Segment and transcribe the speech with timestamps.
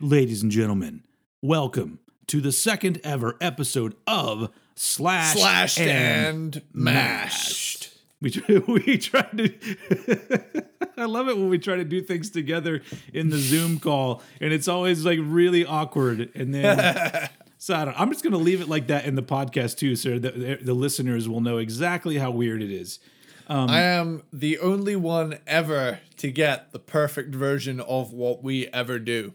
[0.00, 1.02] Ladies and gentlemen,
[1.40, 7.93] welcome to the second ever episode of Slash Slashed and and mashed.
[8.24, 10.64] We try, we try to.
[10.96, 12.80] I love it when we try to do things together
[13.12, 16.30] in the Zoom call, and it's always like really awkward.
[16.34, 19.22] And then, so I don't, I'm just going to leave it like that in the
[19.22, 22.98] podcast too, so the, the listeners will know exactly how weird it is.
[23.46, 28.68] Um, I am the only one ever to get the perfect version of what we
[28.68, 29.34] ever do.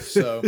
[0.00, 0.42] So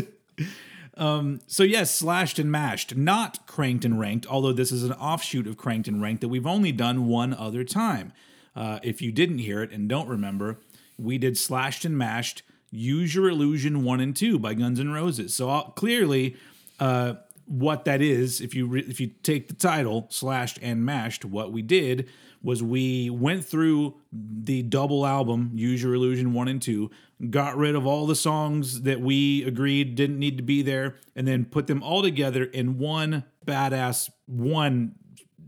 [0.98, 4.27] So yes, slashed and mashed, not cranked and ranked.
[4.27, 7.65] Although this is an offshoot of cranked and ranked that we've only done one other
[7.65, 8.12] time.
[8.56, 10.58] Uh, if you didn't hear it and don't remember,
[10.98, 12.42] we did slashed and mashed.
[12.70, 15.34] Use your illusion one and two by Guns N' Roses.
[15.34, 16.36] So uh, clearly,
[16.81, 17.14] uh,
[17.47, 21.53] what that is, if you re- if you take the title slashed and mashed, what
[21.53, 22.08] we did
[22.42, 26.91] was we went through the double album Use Your Illusion 1 and 2,
[27.30, 31.27] got rid of all the songs that we agreed didn't need to be there and
[31.27, 34.95] then put them all together in one badass one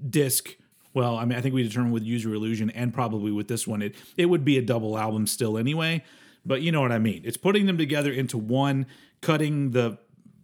[0.09, 0.57] disc.
[0.93, 3.67] Well, I mean I think we determined with Use Your Illusion and probably with this
[3.67, 6.03] one it it would be a double album still anyway,
[6.45, 7.23] but you know what I mean.
[7.25, 8.87] It's putting them together into one,
[9.21, 9.99] cutting the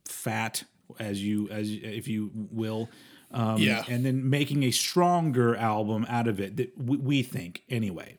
[0.05, 0.65] fat
[1.01, 2.89] as you as if you will
[3.33, 3.85] um, Yeah.
[3.89, 8.19] and then making a stronger album out of it that we, we think anyway.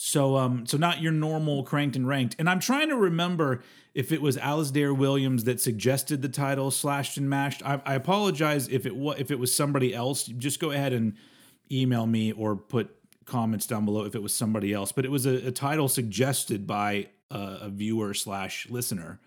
[0.00, 2.36] So um so not your normal cranked and ranked.
[2.38, 3.62] And i'm trying to remember
[3.94, 7.62] if it was Alasdair Williams that suggested the title slashed and mashed.
[7.66, 10.24] I, I apologize if it was if it was somebody else.
[10.26, 11.14] Just go ahead and
[11.72, 14.92] email me or put comments down below if it was somebody else.
[14.92, 19.18] But it was a, a title suggested by a, a viewer slash listener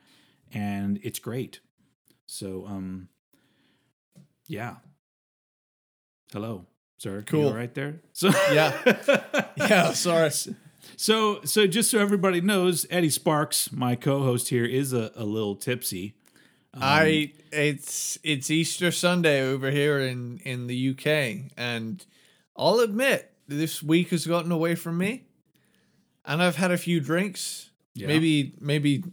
[0.53, 1.59] and it's great.
[2.27, 3.09] So um
[4.51, 4.75] yeah
[6.33, 6.65] hello
[6.97, 7.53] sir Cool.
[7.53, 8.73] right there so yeah,
[9.57, 9.91] yeah.
[9.93, 10.29] Sorry.
[10.97, 15.55] so so just so everybody knows eddie sparks my co-host here is a, a little
[15.55, 16.15] tipsy
[16.73, 22.05] um, I it's it's Easter Sunday over here in in the UK, and
[22.55, 25.25] I'll admit this week has gotten away from me,
[26.23, 27.71] and I've had a few drinks.
[27.93, 28.07] Yeah.
[28.07, 29.03] Maybe maybe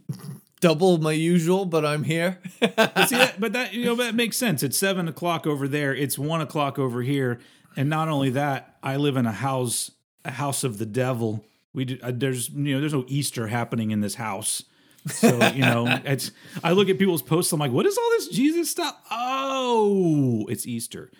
[0.59, 2.39] double my usual, but I'm here.
[2.61, 2.67] See
[3.15, 4.63] that, but that you know that makes sense.
[4.63, 5.93] It's seven o'clock over there.
[5.93, 7.39] It's one o'clock over here,
[7.75, 9.91] and not only that, I live in a house,
[10.25, 11.45] a house of the devil.
[11.73, 14.63] We do, uh, there's you know there's no Easter happening in this house.
[15.07, 16.31] So you know it's.
[16.63, 17.51] I look at people's posts.
[17.51, 18.97] I'm like, what is all this Jesus stuff?
[19.11, 21.11] Oh, it's Easter.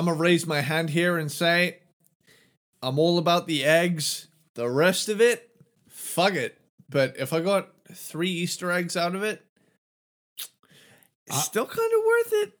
[0.00, 1.78] I'm gonna raise my hand here and say,
[2.82, 4.28] I'm all about the eggs.
[4.54, 5.50] The rest of it,
[5.88, 6.58] fuck it.
[6.88, 9.44] But if I got three Easter eggs out of it,
[11.26, 12.52] it's still kind of worth it.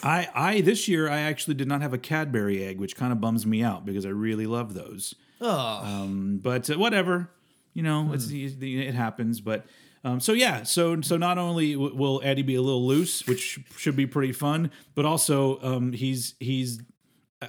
[0.04, 3.20] I I this year I actually did not have a Cadbury egg, which kind of
[3.20, 5.14] bums me out because I really love those.
[5.40, 7.30] Oh, Um, but uh, whatever,
[7.72, 9.40] you know, it's it happens.
[9.40, 9.66] But
[10.04, 13.58] um, so yeah, so so not only w- will Eddie be a little loose, which
[13.76, 16.80] should be pretty fun, but also um, he's he's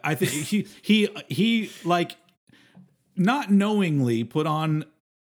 [0.03, 2.17] I think he he he like
[3.15, 4.85] not knowingly put on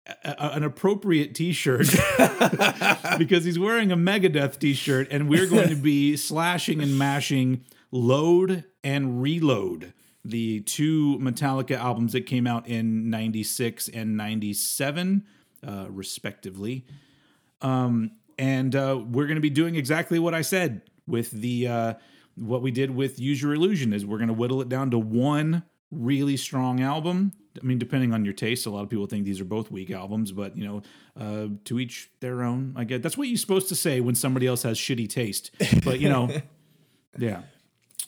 [0.07, 1.87] a, an appropriate t-shirt
[3.19, 8.65] because he's wearing a Megadeth t-shirt and we're going to be slashing and mashing Load
[8.83, 9.93] and Reload,
[10.25, 15.25] the two Metallica albums that came out in 96 and 97
[15.67, 16.87] uh, respectively.
[17.61, 21.95] Um, and uh, we're going to be doing exactly what I said with the uh,
[22.35, 24.99] what we did with Use Your Illusion is we're going to whittle it down to
[24.99, 27.33] one really strong album.
[27.61, 29.91] I mean, depending on your taste, a lot of people think these are both weak
[29.91, 30.83] albums, but you know,
[31.19, 32.75] uh, to each their own.
[32.77, 35.51] I guess that's what you're supposed to say when somebody else has shitty taste.
[35.85, 36.31] But you know,
[37.19, 37.43] yeah,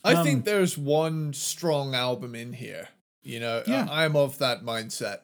[0.03, 2.88] I um, think there's one strong album in here.
[3.23, 3.87] You know, Yeah.
[3.91, 5.20] I, I'm of that mindset.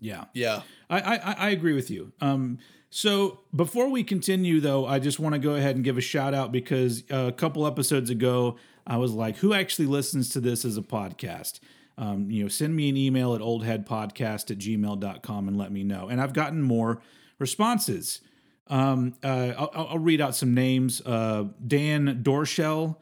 [0.00, 0.24] yeah.
[0.32, 0.62] Yeah.
[0.88, 2.12] I, I I agree with you.
[2.20, 2.58] Um,
[2.90, 6.34] so before we continue, though, I just want to go ahead and give a shout
[6.34, 8.56] out because uh, a couple episodes ago,
[8.86, 11.58] I was like, "Who actually listens to this as a podcast?"
[11.98, 16.08] Um, you know, send me an email at oldheadpodcast at gmail.com and let me know.
[16.08, 17.00] And I've gotten more
[17.38, 18.20] responses.
[18.68, 21.02] Um, uh, I'll, I'll- read out some names.
[21.04, 22.96] Uh, Dan Dorshell,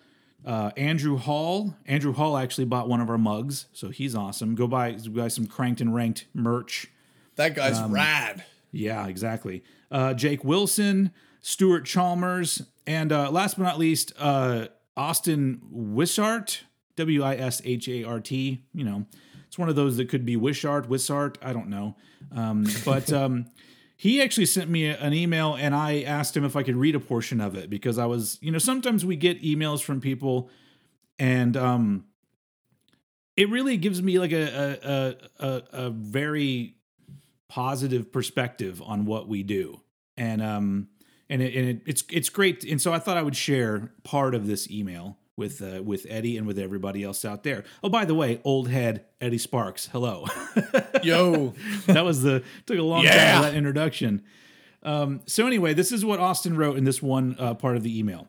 [0.44, 1.76] uh, Andrew Hall.
[1.86, 4.54] Andrew Hall actually bought one of our mugs, so he's awesome.
[4.54, 6.88] Go buy, buy some cranked and ranked merch.
[7.36, 8.44] That guy's Um, rad.
[8.72, 9.62] Yeah, exactly.
[9.90, 14.66] Uh, Jake Wilson, Stuart Chalmers, and uh, last but not least, uh,
[14.96, 16.64] Austin Wishart,
[17.00, 18.62] W I S H A R T.
[18.72, 19.06] You know,
[19.48, 21.38] It's one of those that could be wish art, wish art.
[21.42, 21.96] I don't know.
[22.32, 23.46] Um, but um,
[24.00, 27.00] he actually sent me an email and I asked him if I could read a
[27.00, 30.48] portion of it because I was, you know, sometimes we get emails from people
[31.18, 32.06] and um,
[33.36, 36.76] it really gives me like a, a, a, a very
[37.48, 39.82] positive perspective on what we do.
[40.16, 40.88] And, um,
[41.28, 42.64] and, it, and it, it's, it's great.
[42.64, 46.36] And so I thought I would share part of this email with uh, with Eddie
[46.36, 47.64] and with everybody else out there.
[47.82, 50.26] Oh, by the way, old head Eddie Sparks, hello.
[51.02, 51.54] Yo,
[51.86, 53.32] that was the took a long Yeah.
[53.32, 54.22] time for that introduction.
[54.82, 57.98] Um, so anyway, this is what Austin wrote in this one uh, part of the
[57.98, 58.28] email.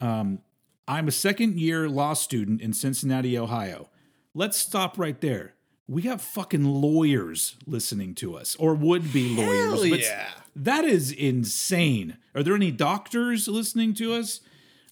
[0.00, 0.40] Um,
[0.88, 3.88] I'm a second year law student in Cincinnati, Ohio.
[4.34, 5.54] Let's stop right there.
[5.88, 9.80] We have fucking lawyers listening to us, or would be lawyers.
[9.82, 10.28] hell but yeah.
[10.56, 12.16] that is insane.
[12.34, 14.40] Are there any doctors listening to us?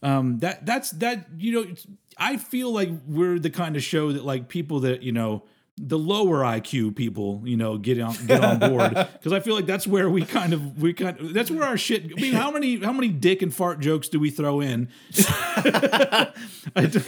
[0.03, 1.75] Um, that that's that you know,
[2.17, 5.45] I feel like we're the kind of show that like people that you know
[5.83, 9.65] the lower IQ people you know get on get on board because I feel like
[9.65, 12.05] that's where we kind of we kind of, that's where our shit.
[12.17, 14.89] I mean, how many how many dick and fart jokes do we throw in?
[15.17, 16.33] I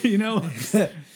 [0.03, 0.49] you know,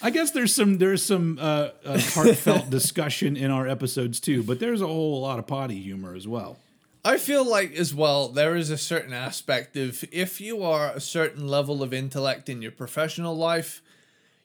[0.02, 4.61] I guess there's some there's some uh, uh, heartfelt discussion in our episodes too, but
[4.61, 6.58] there's a whole lot of potty humor as well.
[7.06, 11.00] I feel like as well there is a certain aspect of if you are a
[11.00, 13.81] certain level of intellect in your professional life,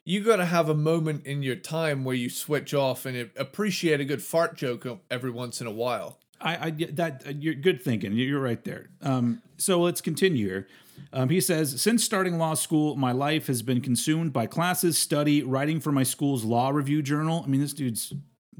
[0.04, 4.00] you got to have a moment in your time where you switch off and appreciate
[4.00, 6.18] a good fart joke every once in a while.
[6.40, 8.12] I, I that uh, you're good thinking.
[8.12, 8.90] You're right there.
[9.00, 10.68] Um, so let's continue here.
[11.12, 15.42] Um, he says, since starting law school, my life has been consumed by classes, study,
[15.42, 17.42] writing for my school's law review journal.
[17.44, 18.12] I mean, this dude's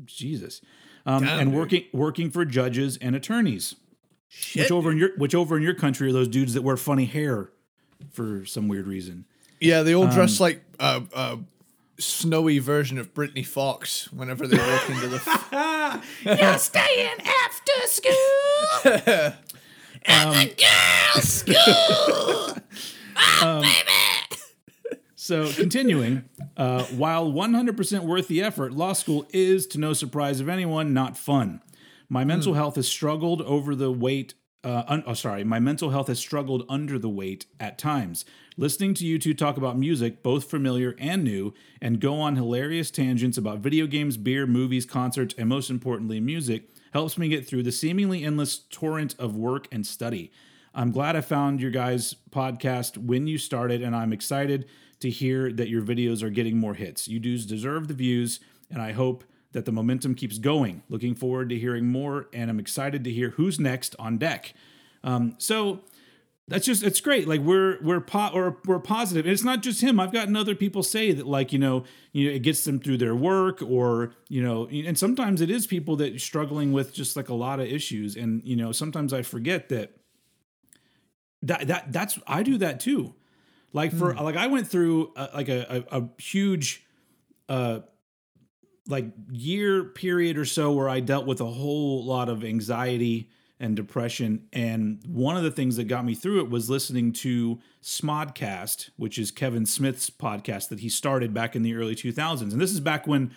[0.04, 0.60] Jesus,
[1.06, 1.58] um, Damn, and dude.
[1.58, 3.76] working working for judges and attorneys.
[4.34, 4.62] Shit.
[4.64, 7.04] Which over in your which over in your country are those dudes that wear funny
[7.04, 7.50] hair
[8.12, 9.26] for some weird reason.
[9.60, 11.38] Yeah, they all dress Um, like a, a
[11.98, 15.18] snowy version of Britny Fox whenever they walk into the.
[16.24, 18.12] You're staying after school
[20.06, 20.54] at the
[21.14, 22.56] girls' school.
[25.14, 26.24] So, continuing,
[26.56, 31.16] uh, while 100% worth the effort, law school is, to no surprise of anyone, not
[31.16, 31.62] fun.
[32.12, 34.34] My mental health has struggled over the weight.
[34.62, 38.26] Uh, un- oh, sorry, my mental health has struggled under the weight at times.
[38.58, 42.90] Listening to you two talk about music, both familiar and new, and go on hilarious
[42.90, 47.62] tangents about video games, beer, movies, concerts, and most importantly, music, helps me get through
[47.62, 50.30] the seemingly endless torrent of work and study.
[50.74, 54.66] I'm glad I found your guys' podcast when you started, and I'm excited
[55.00, 57.08] to hear that your videos are getting more hits.
[57.08, 58.38] You dudes deserve the views,
[58.70, 60.82] and I hope that the momentum keeps going.
[60.88, 64.54] Looking forward to hearing more, and I'm excited to hear who's next on deck.
[65.04, 65.80] Um, so
[66.48, 67.28] that's just it's great.
[67.28, 69.26] Like we're we're po- or we're positive.
[69.26, 70.00] And it's not just him.
[70.00, 72.98] I've gotten other people say that like you know you know it gets them through
[72.98, 77.16] their work or you know and sometimes it is people that are struggling with just
[77.16, 78.16] like a lot of issues.
[78.16, 79.92] And you know sometimes I forget that
[81.42, 83.14] that that that's I do that too.
[83.72, 86.84] Like for like I went through a, like a, a, a huge
[87.48, 87.80] uh
[88.88, 93.30] like year period or so where I dealt with a whole lot of anxiety
[93.60, 97.60] and depression and one of the things that got me through it was listening to
[97.80, 102.40] Smodcast, which is Kevin Smith's podcast that he started back in the early 2000s.
[102.40, 103.32] And this is back when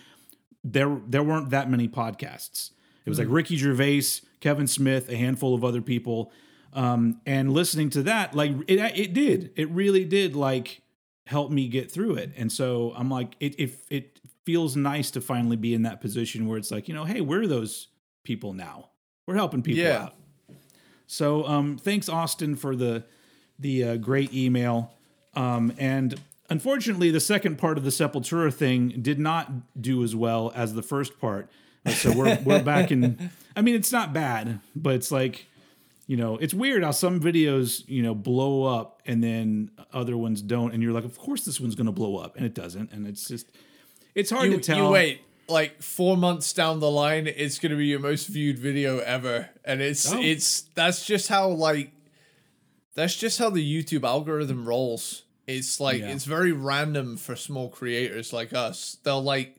[0.64, 2.72] there there weren't that many podcasts.
[3.06, 4.02] It was like Ricky Gervais,
[4.40, 6.32] Kevin Smith, a handful of other people,
[6.74, 10.82] um, and listening to that, like it, it did, it really did, like
[11.28, 12.32] help me get through it.
[12.36, 16.48] And so I'm like, it it it feels nice to finally be in that position
[16.48, 17.88] where it's like, you know, hey, we're those
[18.24, 18.90] people now.
[19.28, 20.04] We're helping people Yeah.
[20.04, 20.14] out.
[21.08, 23.04] So um, thanks Austin for the
[23.60, 24.92] the uh, great email.
[25.36, 30.52] Um, and unfortunately, the second part of the Sepultura thing did not do as well
[30.56, 31.50] as the first part.
[31.88, 33.30] So we're we're back in.
[33.56, 35.46] I mean, it's not bad, but it's like,
[36.08, 40.42] you know, it's weird how some videos you know blow up and then other ones
[40.42, 43.06] don't, and you're like, of course this one's gonna blow up, and it doesn't, and
[43.08, 43.46] it's just,
[44.16, 44.78] it's hard You, to tell.
[44.78, 49.00] you wait, like four months down the line, it's gonna be your most viewed video
[49.00, 50.20] ever, and it's Oh.
[50.22, 51.92] it's that's just how like
[52.96, 55.24] that's just how the YouTube algorithm rolls.
[55.48, 56.12] It's like Yeah.
[56.14, 58.98] it's very random for small creators like us.
[59.04, 59.58] They'll like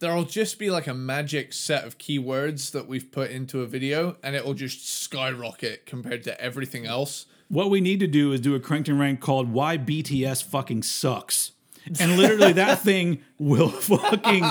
[0.00, 4.16] there'll just be like a magic set of keywords that we've put into a video,
[4.22, 7.26] and it will just skyrocket compared to everything else.
[7.48, 10.82] What we need to do is do a cranked and ranked called "Why BTS Fucking
[10.84, 11.52] Sucks,"
[12.00, 14.44] and literally that thing will fucking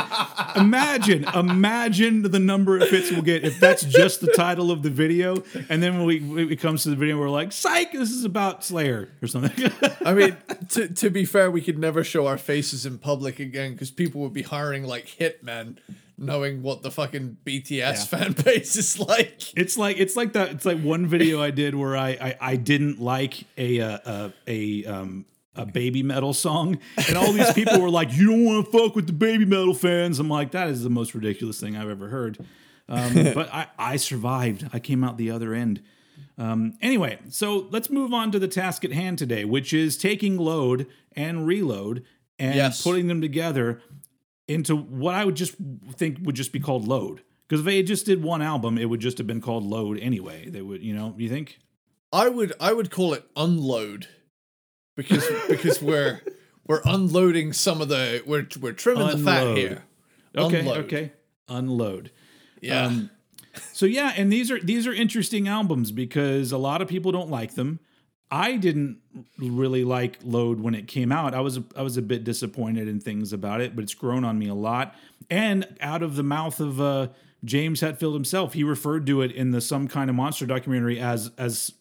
[0.55, 4.89] imagine, imagine the number of hits we'll get if that's just the title of the
[4.89, 8.11] video, and then when we when it comes to the video, we're like, "Psych, this
[8.11, 9.71] is about Slayer or something."
[10.05, 10.37] I mean,
[10.69, 14.21] to to be fair, we could never show our faces in public again because people
[14.21, 15.77] would be hiring like hitmen
[16.17, 19.53] knowing what the fucking BTS fan base is like.
[19.55, 20.51] It's like it's like that.
[20.51, 24.33] It's like one video I did where I I, I didn't like a uh, a
[24.47, 25.25] a um
[25.57, 29.07] a Babymetal song, and all these people were like, "You don't want to fuck with
[29.07, 32.37] the Babymetal fans." I'm like, that is the most ridiculous thing I've ever heard.
[32.87, 34.69] Um, but I I survived.
[34.73, 35.81] I came out the other end.
[36.37, 40.37] Um, anyway, so let's move on to the task at hand today, which is taking
[40.37, 42.03] load and reload
[42.39, 42.83] and Yes.
[42.83, 43.81] putting them together
[44.47, 45.55] into what I would just
[45.93, 47.21] think would just be called load.
[47.47, 50.49] Because if they just did one album, it would just have been called load anyway.
[50.49, 51.59] They would, you know, you think?
[52.13, 54.07] I would I would call it unload
[54.97, 56.19] because because we're
[56.67, 59.83] we're unloading some of the we're we're trimming the fat here.
[60.35, 60.77] Okay, Unload.
[60.85, 61.13] okay,
[61.47, 62.11] unload.
[62.59, 62.87] Yeah.
[62.87, 63.09] Um,
[63.71, 67.29] so yeah, and these are these are interesting albums because a lot of people don't
[67.29, 67.79] like them.
[68.29, 68.97] I didn't
[69.37, 71.33] really like Load when it came out.
[71.33, 74.37] I was I was a bit disappointed in things about it, but it's grown on
[74.37, 74.95] me a lot.
[75.29, 77.07] And out of the mouth of uh,
[77.45, 81.31] James Hetfield himself, he referred to it in the Some Kind of Monster documentary as
[81.37, 81.71] as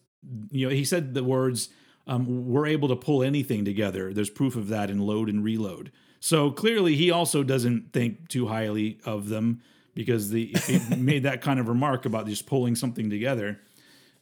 [0.50, 1.68] you know he said the words
[2.06, 5.92] um, "We're able to pull anything together." There's proof of that in Load and Reload.
[6.20, 9.62] So clearly, he also doesn't think too highly of them
[9.94, 13.60] because the he made that kind of remark about just pulling something together.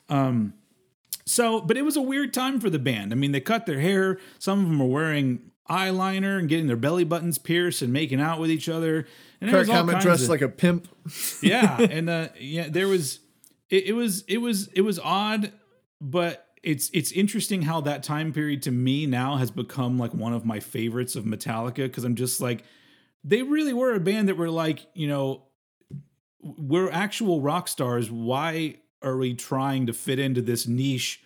[0.09, 0.55] Um,
[1.27, 3.13] so, but it was a weird time for the band.
[3.13, 4.19] I mean, they cut their hair.
[4.39, 8.39] Some of them are wearing eyeliner and getting their belly buttons pierced and making out
[8.39, 9.07] with each other.
[9.41, 10.89] And Kirk Hammett dressed of- like a pimp.
[11.43, 13.21] yeah, and uh, yeah, there was
[13.71, 15.53] it, it was it was it was odd,
[16.01, 20.33] but it's it's interesting how that time period to me now has become like one
[20.33, 22.65] of my favorites of Metallica because I'm just like
[23.23, 25.45] they really were a band that were like you know
[26.41, 28.11] we're actual rock stars.
[28.11, 31.21] Why are we trying to fit into this niche?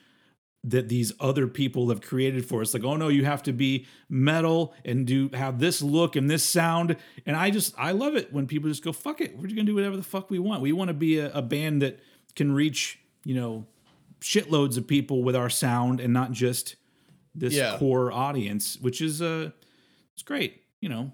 [0.64, 3.86] that these other people have created for us like oh no you have to be
[4.08, 8.32] metal and do have this look and this sound and i just i love it
[8.32, 10.60] when people just go fuck it we're just gonna do whatever the fuck we want
[10.60, 12.00] we want to be a, a band that
[12.34, 13.66] can reach you know
[14.20, 16.76] shitloads of people with our sound and not just
[17.34, 17.76] this Yeah.
[17.78, 19.50] core audience which is uh
[20.14, 21.12] it's great you know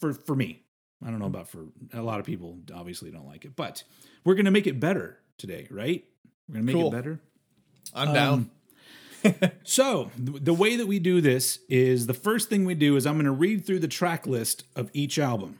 [0.00, 0.62] for for me
[1.04, 3.82] i don't know about for a lot of people obviously don't like it but
[4.24, 6.04] we're gonna make it better today right
[6.48, 6.88] we're gonna make Cool.
[6.88, 7.20] it better
[7.94, 8.50] I'm down.
[9.64, 13.06] so, th- the way that we do this is the first thing we do is
[13.06, 15.58] I'm going to read through the track list of each album.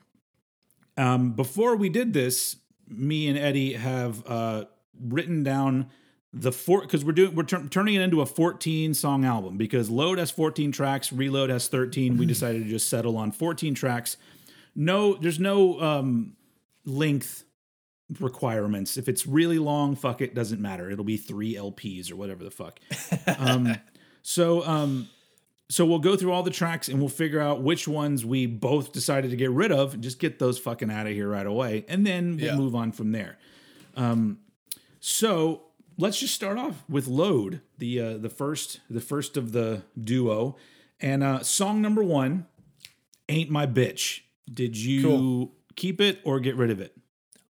[0.99, 4.67] Um, before we did this, me and Eddie have uh,
[5.01, 5.89] written down
[6.33, 9.89] the four because we're doing we're tur- turning it into a 14 song album because
[9.89, 12.17] Load has 14 tracks, Reload has 13.
[12.19, 14.17] We decided to just settle on 14 tracks.
[14.77, 16.37] No, there's no um,
[16.85, 17.45] length
[18.21, 18.97] requirements.
[18.97, 20.91] If it's really long, fuck it, doesn't matter.
[20.91, 22.79] It'll be three LPs or whatever the fuck.
[23.39, 23.77] Um,
[24.23, 25.09] so um,
[25.71, 28.93] so we'll go through all the tracks and we'll figure out which ones we both
[28.93, 31.85] decided to get rid of and just get those fucking out of here right away,
[31.89, 32.57] and then we'll Yeah.
[32.57, 33.39] move on from there.
[33.97, 34.39] Um,
[35.01, 35.63] so
[35.99, 40.57] let's just start off with "Load," the uh, the first the first of the duo,
[41.01, 42.47] and uh, song number one,
[43.29, 44.21] "Ain't My Bitch."
[44.53, 45.53] Did you Cool.
[45.77, 46.97] keep it or get rid of it?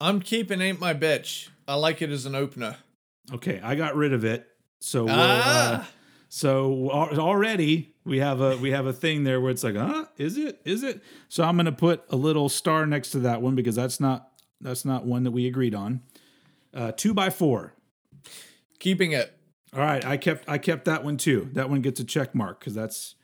[0.01, 1.47] I'm keeping Ain't My Bitch.
[1.67, 2.75] I like it as an opener.
[3.33, 4.45] Okay, I got rid of it.
[4.81, 5.41] So we'll, uh,
[5.85, 5.89] Ah.
[6.27, 10.05] so already we have a we have a thing there where it's like, huh?
[10.17, 10.59] Is it?
[10.65, 11.01] Is it?
[11.29, 14.27] So I'm gonna put a little star next to that one because that's not
[14.59, 16.01] that's not one that we agreed on.
[16.73, 17.73] Uh, two by four.
[18.81, 19.37] Keeping it.
[19.73, 21.49] All right, I kept I kept that one too.
[21.53, 23.15] That one gets a check mark because that's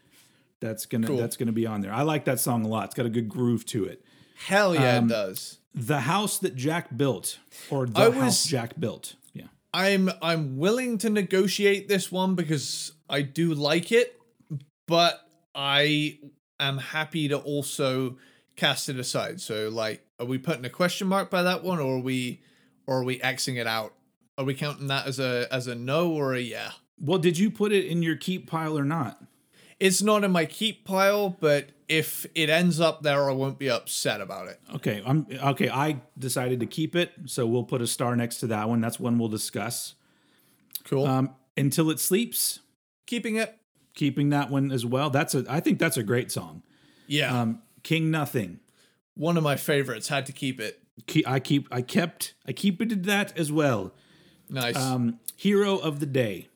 [0.61, 1.17] that's gonna Cool.
[1.17, 1.91] that's gonna be on there.
[1.91, 2.85] I like that song a lot.
[2.85, 4.03] It's got a good groove to it.
[4.45, 5.57] Hell yeah, Um, it does.
[5.73, 7.39] The house that Jack built,
[7.71, 9.15] or the I house was- Jack built.
[9.33, 9.47] Yeah.
[9.73, 14.17] I'm I'm willing to negotiate this one because I do like it,
[14.87, 16.19] but I
[16.59, 18.17] am happy to also
[18.55, 19.41] cast it aside.
[19.41, 22.41] So like are we putting a question mark by that one or are we
[22.85, 23.93] or are we Xing it out?
[24.38, 26.72] Are we counting that as a as a no or a yeah?
[27.00, 29.24] Well, did you put it in your keep pile or not?
[29.79, 33.70] It's not in my keep pile, but if it ends up there, I won't be
[33.70, 34.60] upset about it.
[34.75, 35.70] Okay, I'm okay.
[35.70, 38.82] I decided to keep it, so we'll put a star next to that one.
[38.82, 39.94] That's one we'll discuss.
[40.84, 41.06] Cool.
[41.06, 42.60] Um, until it sleeps,
[43.06, 43.58] Keeping it.
[43.96, 45.10] keeping that one as well.
[45.10, 45.46] That's a.
[45.50, 46.62] I think that's a great song.
[47.08, 47.39] Yeah.
[47.41, 48.60] Um, King Nothing.
[49.15, 50.08] one of my favorites.
[50.10, 50.79] Had to keep it.
[51.08, 51.67] Ke- I keep.
[51.72, 52.34] I kept.
[52.48, 53.94] I keep it that as well.
[54.49, 54.75] Nice.
[54.77, 56.47] Um, Hero of the Day.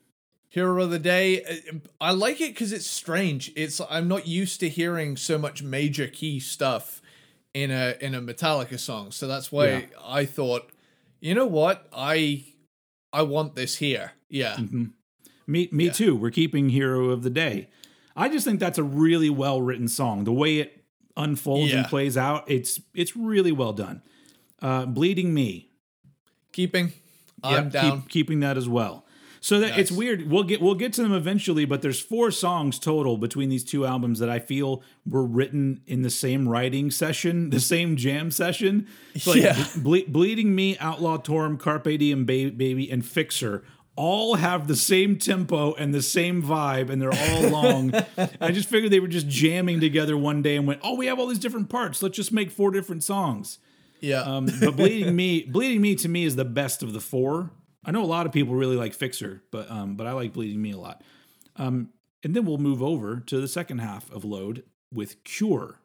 [0.48, 1.42] Hero of the Day.
[1.44, 3.52] uh, I like it because it's strange.
[3.56, 7.00] It's I'm not used to hearing so much major key stuff
[7.54, 9.80] in a in a Metallica song, so that's why Yeah.
[10.04, 10.70] I thought,
[11.20, 12.44] you know what, I
[13.12, 14.12] I want this here.
[14.28, 14.56] Yeah,
[15.46, 15.92] Me, me Yeah.
[15.92, 16.16] too.
[16.16, 17.68] We're keeping Hero of the Day.
[18.16, 20.24] I just think that's a really well written song.
[20.24, 20.84] The way it
[21.16, 21.78] unfolds Yeah.
[21.80, 22.50] and plays out.
[22.50, 24.02] It's it's really well done.
[24.62, 25.70] Uh, Bleeding Me,
[26.52, 26.92] Keeping.
[27.44, 28.00] I'm Yep, down.
[28.02, 29.04] Keep, keeping that as well.
[29.40, 30.30] So that it's weird.
[30.30, 33.84] We'll get we'll get to them eventually, but there's four songs total between these two
[33.84, 38.86] albums that I feel were written in the same writing session, the same jam session.
[39.14, 39.66] It's like Yeah.
[39.78, 43.64] Ble- Bleeding Me, Outlaw Torn, Carpe Diem Ba- Baby, and Fixer
[43.96, 47.92] all have the same tempo and the same vibe, and they're all long.
[48.40, 51.18] I just figured they were just jamming together one day and went, "Oh, we have
[51.18, 52.00] all these different parts.
[52.00, 53.58] Let's just make four different songs."
[54.02, 54.20] Yeah.
[54.22, 57.50] Um, but bleeding me, bleeding me to me is the best of the four.
[57.84, 60.60] I know a lot of people really like Fixer, but um, but I like bleeding
[60.60, 61.02] me a lot.
[61.56, 61.90] Um,
[62.22, 65.78] and then we'll move over to the second half of Load with Cure.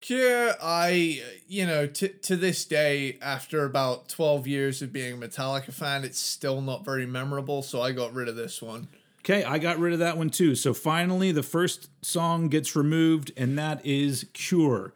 [0.00, 5.26] Cure, I, you know, to to this day, after about 12 years of being a
[5.26, 8.88] Metallica fan, it's still not very memorable, so I got rid of this one.
[9.20, 10.54] Okay, I got rid of that one too.
[10.54, 14.94] So finally, the first song gets removed, and that is Cure.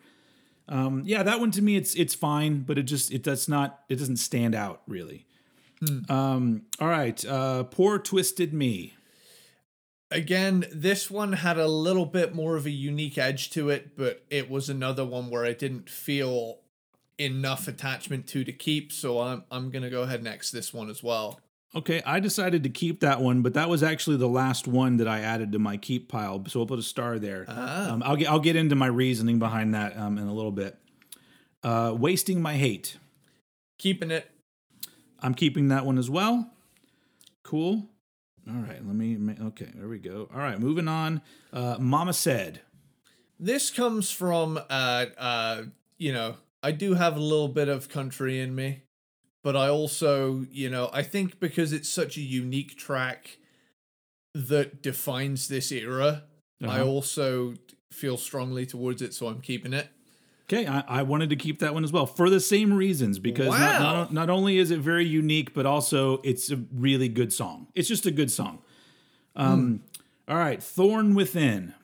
[0.69, 3.81] Um, yeah, that one to me, it's it's fine, but it just it does not
[3.89, 5.27] it doesn't stand out really.
[6.09, 8.95] Um, all right, uh, poor twisted me.
[10.11, 14.23] Again, this one had a little bit more of a unique edge to it, but
[14.31, 16.61] it was another one where I didn't feel
[17.19, 20.89] enough attachment to to keep, so I'm I'm going to go ahead next this one
[20.89, 21.41] as well.
[21.75, 25.09] Okay, I decided to keep that one, but that was actually the last one that
[25.09, 26.45] I added to my keep pile.
[26.47, 27.47] So we'll put a star there.
[27.49, 30.77] Um, I'll get I'll get into my reasoning behind that um, in a little bit.
[31.63, 32.99] Uh, Wasting my hate.
[33.79, 34.31] Keeping it.
[35.21, 36.51] I'm keeping that one as well.
[37.43, 37.89] Cool.
[38.49, 39.17] All right, let me.
[39.41, 40.29] Okay, there we go.
[40.35, 41.23] All right, moving on.
[41.53, 42.61] Uh, Mama said.
[43.39, 45.63] This comes from uh uh
[45.99, 48.83] you know, I do have a little bit of country in me,
[49.43, 53.39] but I also, you know, I think because it's such a unique track
[54.35, 56.25] that defines this era,
[56.63, 56.85] I Uh-huh.
[56.85, 57.55] also
[57.91, 59.89] feel strongly towards it, so I'm keeping it.
[60.49, 63.49] Okay, I, I wanted to keep that one as well for the same reasons because
[63.49, 63.79] not, Wow.
[63.79, 67.69] not, not only is it very unique, but also it's a really good song.
[67.75, 68.59] It's just a good song.
[69.37, 69.83] Um,
[70.29, 71.75] All right, Thorn Within.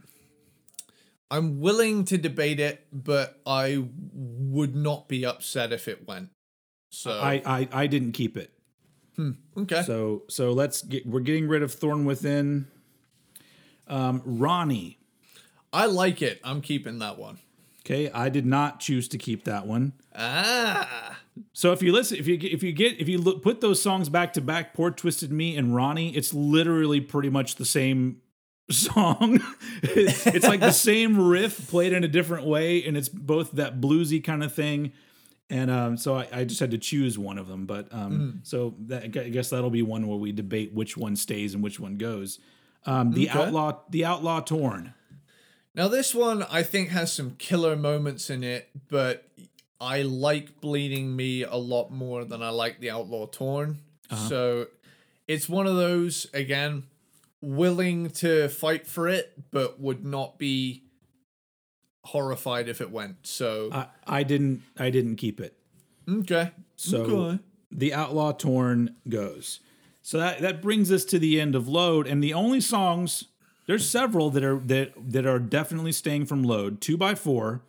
[1.30, 6.30] I'm willing to debate it, but I would not be upset if it went.
[6.90, 8.52] So I, I I didn't keep it.
[9.56, 9.82] okay.
[9.82, 12.66] So so let's get we're getting rid of Thorn Within.
[13.86, 14.98] Um, Ronnie.
[15.72, 16.40] I like it.
[16.44, 17.38] I'm keeping that one.
[17.84, 19.94] Okay, I did not choose to keep that one.
[20.14, 21.18] Ah.
[21.52, 24.08] So if you listen, if you if you get if you look, put those songs
[24.08, 28.20] back to back, Poor Twisted Me and Ronnie, it's literally pretty much the same
[28.70, 29.40] song.
[29.82, 34.22] it's like the same riff played in a different way, and it's both that bluesy
[34.22, 34.92] kind of thing.
[35.50, 37.64] And um, so I, I just had to choose one of them.
[37.64, 41.54] But um, so that, I guess that'll be one where we debate which one stays
[41.54, 42.38] and which one goes.
[42.84, 43.38] Um, the Okay.
[43.38, 44.94] outlaw, the outlaw torn.
[45.74, 49.24] Now this one I think has some killer moments in it, but
[49.80, 53.78] I like Bleeding Me a lot more than I like The Outlaw Torn.
[54.28, 54.66] So
[55.28, 56.84] it's one of those again
[57.40, 60.82] willing to fight for it but would not be
[62.08, 63.26] horrified if it went.
[63.26, 65.56] So I, I didn't I didn't keep it.
[66.08, 66.52] okay.
[66.76, 67.38] So Okay.
[67.70, 69.60] the Outlaw Torn goes.
[70.02, 73.24] So that that brings us to the end of Load, and the only songs
[73.66, 76.80] there's several that are that that are definitely staying from Load.
[76.80, 77.62] Two by four,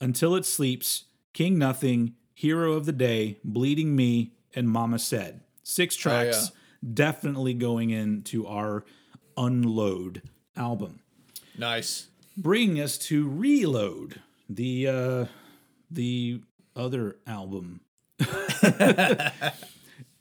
[0.00, 5.40] Until It Sleeps, King Nothing, Hero of the Day, Bleeding Me, and Mama Said.
[5.62, 6.50] Six oh, tracks,
[6.92, 8.84] definitely going into our
[9.36, 10.22] Unload
[10.56, 11.00] album.
[11.56, 12.08] Nice.
[12.36, 15.26] Bringing us to Reload, the uh,
[15.90, 16.40] the
[16.74, 17.80] other album.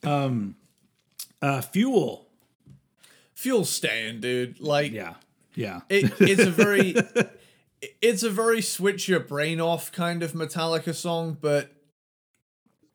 [0.04, 0.56] um,
[1.42, 2.28] uh, Fuel.
[3.36, 4.60] Fuel staying, dude.
[4.60, 5.16] Like Yeah,
[5.56, 5.82] yeah.
[5.90, 6.96] it, it's a very
[8.02, 11.72] it's a very switch your brain off kind of Metallica song, but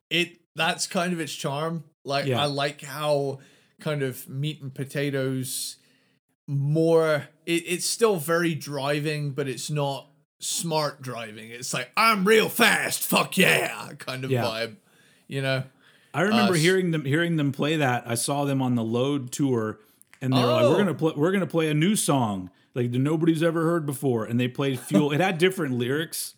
[0.09, 1.83] it that's kind of its charm.
[2.03, 2.41] Like Yeah.
[2.41, 3.39] I like how
[3.79, 5.77] kind of meat and potatoes
[6.49, 10.07] more it, it's still very driving, but it's not
[10.39, 11.51] smart driving.
[11.51, 14.43] It's like I'm real fast, fuck yeah kind of Yeah.
[14.43, 14.75] vibe.
[15.27, 15.63] You know?
[16.13, 18.03] I remember Uh, hearing them hearing them play that.
[18.07, 19.79] I saw them on the Load tour,
[20.21, 20.71] and they were like, Oh.
[20.71, 21.13] "We're gonna play.
[21.15, 24.79] We're gonna play a new song like that nobody's ever heard before." And they played
[24.79, 25.11] Fuel.
[25.11, 26.33] it had different lyrics.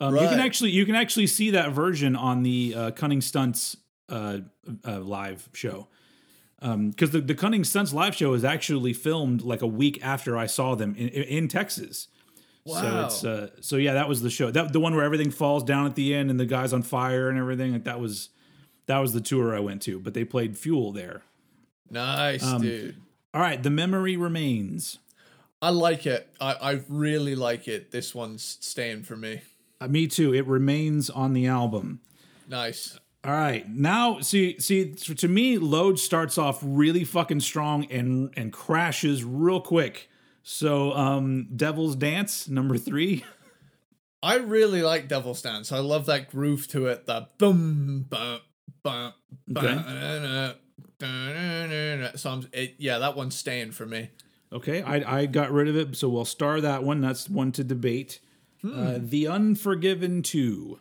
[0.00, 3.76] Um, You can actually you can actually see that version on the uh, Cunning Stunts
[4.08, 4.38] uh,
[4.84, 5.86] uh, live show.
[6.90, 10.46] Because the, the Cunning Stunts live show is actually filmed like a week after I
[10.46, 12.08] saw them in, in, in Texas.
[12.66, 13.04] So Wow.
[13.04, 14.50] it's uh, so yeah, that was the show.
[14.50, 17.28] That the one where everything falls down at the end and the guy's on fire
[17.28, 17.72] and everything.
[17.72, 18.30] Like that was
[18.86, 20.00] that was the tour I went to.
[20.00, 21.22] But they played Fuel there.
[21.90, 22.96] Nice, Um, dude.
[23.34, 24.98] All right, the memory remains.
[25.60, 26.28] I like it.
[26.40, 27.90] I, I really like it.
[27.90, 29.42] This one's staying for me.
[29.80, 30.32] Uh, me too.
[30.34, 32.00] It remains on the album.
[32.48, 32.98] Nice.
[33.24, 38.52] All right, now see see to me, load starts off really fucking strong and and
[38.52, 40.10] crashes real quick.
[40.42, 43.24] So, um, Devil's Dance number three.
[44.22, 45.72] I really like Devil's Dance.
[45.72, 47.06] I love that groove to it.
[47.06, 48.40] That boom, bum,
[48.82, 49.14] bum,
[49.56, 50.52] Okay.
[52.16, 54.10] So I'm, it, yeah, that one's staying for me.
[54.52, 57.00] Okay, I I got rid of it, so we'll star that one.
[57.00, 58.20] That's one to debate.
[58.62, 60.78] Uh, the Unforgiven two.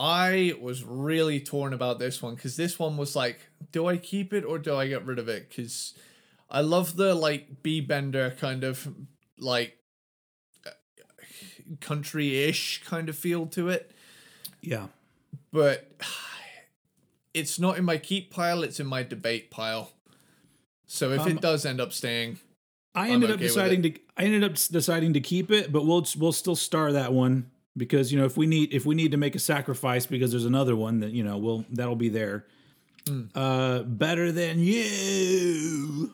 [0.00, 3.38] I was really torn about this one because this one was like,
[3.70, 5.50] do I keep it or do I get rid of it?
[5.50, 5.92] Because
[6.48, 8.88] I love the like B bender kind of
[9.38, 9.76] like
[11.80, 13.92] country ish kind of feel to it,
[14.62, 14.86] Yeah,
[15.52, 15.90] but
[17.34, 19.92] it's not in my keep pile, it's in my debate pile.
[20.86, 22.38] So if Um, it does end up staying,
[22.94, 25.84] I ended up okay with deciding to I ended up deciding to keep it, but
[25.84, 27.50] we'll we'll still star that one
[27.80, 30.44] because you know if we need if we need to make a sacrifice because there's
[30.44, 32.46] another one that you know we'll that'll be there.
[33.34, 36.12] Uh, better than you.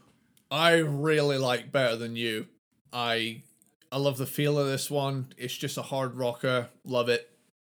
[0.51, 2.47] I really like Better Than You.
[2.93, 3.43] I
[3.93, 5.35] I love the feel of this one.
[5.37, 6.69] It's just a hard rocker.
[6.85, 7.29] Love it.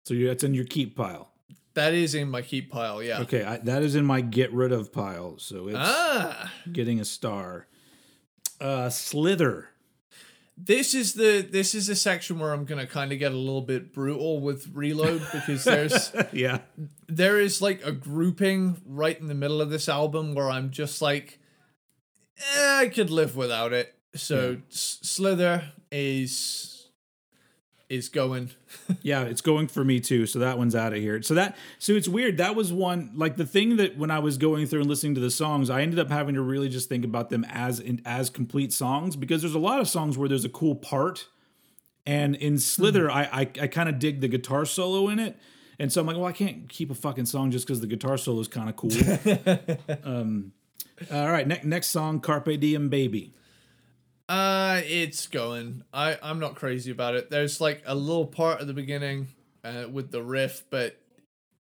[0.05, 1.29] So you, that's in your keep pile.
[1.73, 3.19] That is in my keep pile, yeah.
[3.21, 5.37] Okay, I, that is in my get rid of pile.
[5.37, 7.67] So it's Ah, getting a star.
[8.59, 9.69] Uh, Slither.
[10.57, 13.61] This is the this is a section where I'm gonna kind of get a little
[13.61, 16.59] bit brutal with reload because there's Yeah.
[17.07, 21.01] there is like a grouping right in the middle of this album where I'm just
[21.01, 21.39] like,
[22.55, 23.95] eh, I could live without it.
[24.15, 26.70] So S- Slither is
[27.91, 28.51] is going.
[29.03, 30.27] Yeah, it's going for me too.
[30.27, 31.21] So that one's out of here.
[31.23, 32.37] So that so it's weird.
[32.37, 35.21] That was one like the thing that when I was going through and listening to
[35.21, 38.29] the songs, I ended up having to really just think about them as in, as
[38.29, 41.27] complete songs because there's a lot of songs where there's a cool part,
[42.05, 45.37] and in Slither, I I, I kind of dig the guitar solo in it.
[45.79, 48.15] And so I'm like, well, I can't keep a fucking song just because the guitar
[48.17, 48.91] solo is kind of cool.
[50.03, 50.51] um,
[51.11, 53.33] all right, ne- next song, Carpe Diem, baby.
[54.31, 55.83] Uh, it's going.
[55.93, 57.29] I I'm not crazy about it.
[57.29, 59.27] There's like a little part at the beginning
[59.61, 60.97] uh, with the riff, but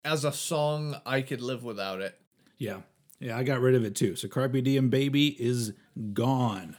[0.05, 2.15] as a song, I could live without it.
[2.59, 2.81] Yeah.
[3.19, 4.15] Yeah, I got rid of it too.
[4.15, 5.73] So Carpe Diem Baby is
[6.13, 6.77] gone.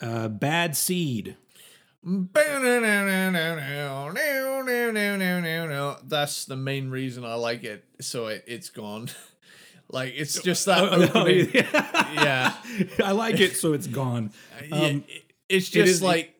[0.00, 1.36] Uh, Bad Seed.
[6.08, 7.84] That's the main reason I like it.
[8.00, 9.10] So it, it's gone.
[9.90, 11.50] Like it's just that Oh, opening.
[11.54, 11.72] yeah.
[12.14, 12.54] yeah.
[13.04, 14.32] I like it, so it's gone.
[14.72, 16.34] Um, it- it's just is- like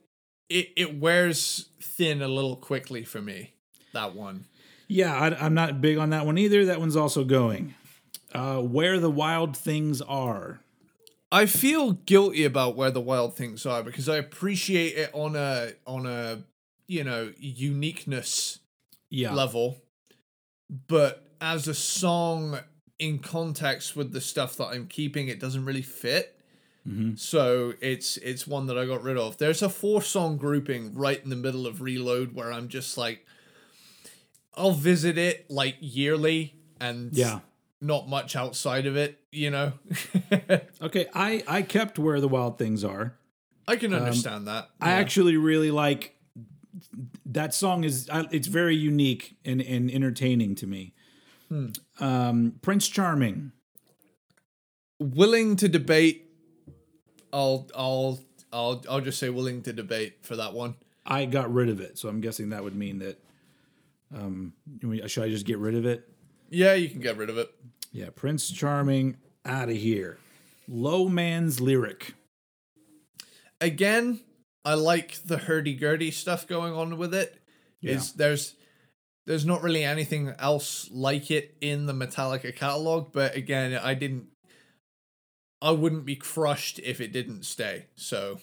[0.50, 3.54] it, it wears thin a little quickly for me.
[3.94, 4.44] That one.
[4.86, 6.66] Yeah, I, I'm not big on that one either.
[6.66, 7.74] That one's also going.
[8.34, 10.60] Uh, Where the Wild Things Are.
[11.32, 15.72] I feel guilty about where the wild things are because I appreciate it on a
[15.86, 16.42] on a
[16.86, 18.58] you know uniqueness
[19.10, 19.34] Yeah.
[19.34, 19.76] level,
[20.88, 22.58] but as a song
[22.98, 26.34] in context with the stuff that I'm keeping, it doesn't really fit.
[26.88, 27.18] Mhm.
[27.18, 29.36] So it's it's one that I got rid of.
[29.38, 33.26] There's a four song grouping right in the middle of Reload where I'm just like,
[34.54, 37.40] I'll visit it like yearly and Yeah.
[37.80, 39.18] not much outside of it.
[39.30, 39.72] You know,
[40.80, 43.14] Okay, I, I kept Where the Wild Things Are.
[43.66, 44.64] I can understand that.
[44.80, 46.14] Um, I actually really like
[47.26, 50.94] that song is it's very unique and, and entertaining to me.
[51.48, 51.68] Hmm.
[52.00, 53.52] Um, Prince Charming.
[54.98, 56.26] willing to debate.
[57.32, 58.20] I'll I'll
[58.52, 60.74] I'll I'll just say willing to debate for that one.
[61.06, 63.18] I got rid of it, so I'm guessing that would mean that.
[64.14, 64.54] Um,
[65.06, 66.08] should I just get rid of it?
[66.50, 67.50] Yeah, you can get rid of it.
[67.92, 70.18] Yeah, Prince Charming out of here.
[70.66, 72.14] Low Man's Lyric.
[73.60, 74.20] Again,
[74.64, 77.40] I like the hurdy gurdy stuff going on with it.
[77.82, 78.54] Is there's
[79.28, 84.28] there's not really anything else like it in the Metallica catalog, but again, I didn't
[85.60, 87.86] I wouldn't be crushed if it didn't stay.
[87.94, 88.40] So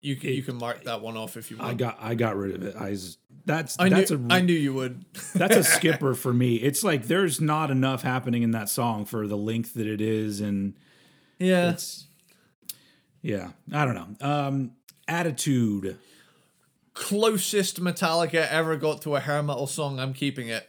[0.00, 1.70] you can you can mark that one off if you want.
[1.70, 2.74] I got I got rid of it.
[2.74, 2.96] I
[3.44, 5.04] that's I that's knew a I knew you would.
[5.34, 6.56] that's a skipper for me.
[6.56, 10.40] It's like there's not enough happening in that song for the length that it is,
[10.40, 10.74] and
[11.38, 11.76] yeah.
[13.22, 13.50] yeah.
[13.72, 14.28] I don't know.
[14.28, 14.72] Um,
[15.06, 15.96] attitude.
[16.96, 20.68] Closest Metallica ever got to a hair metal song, I'm keeping it.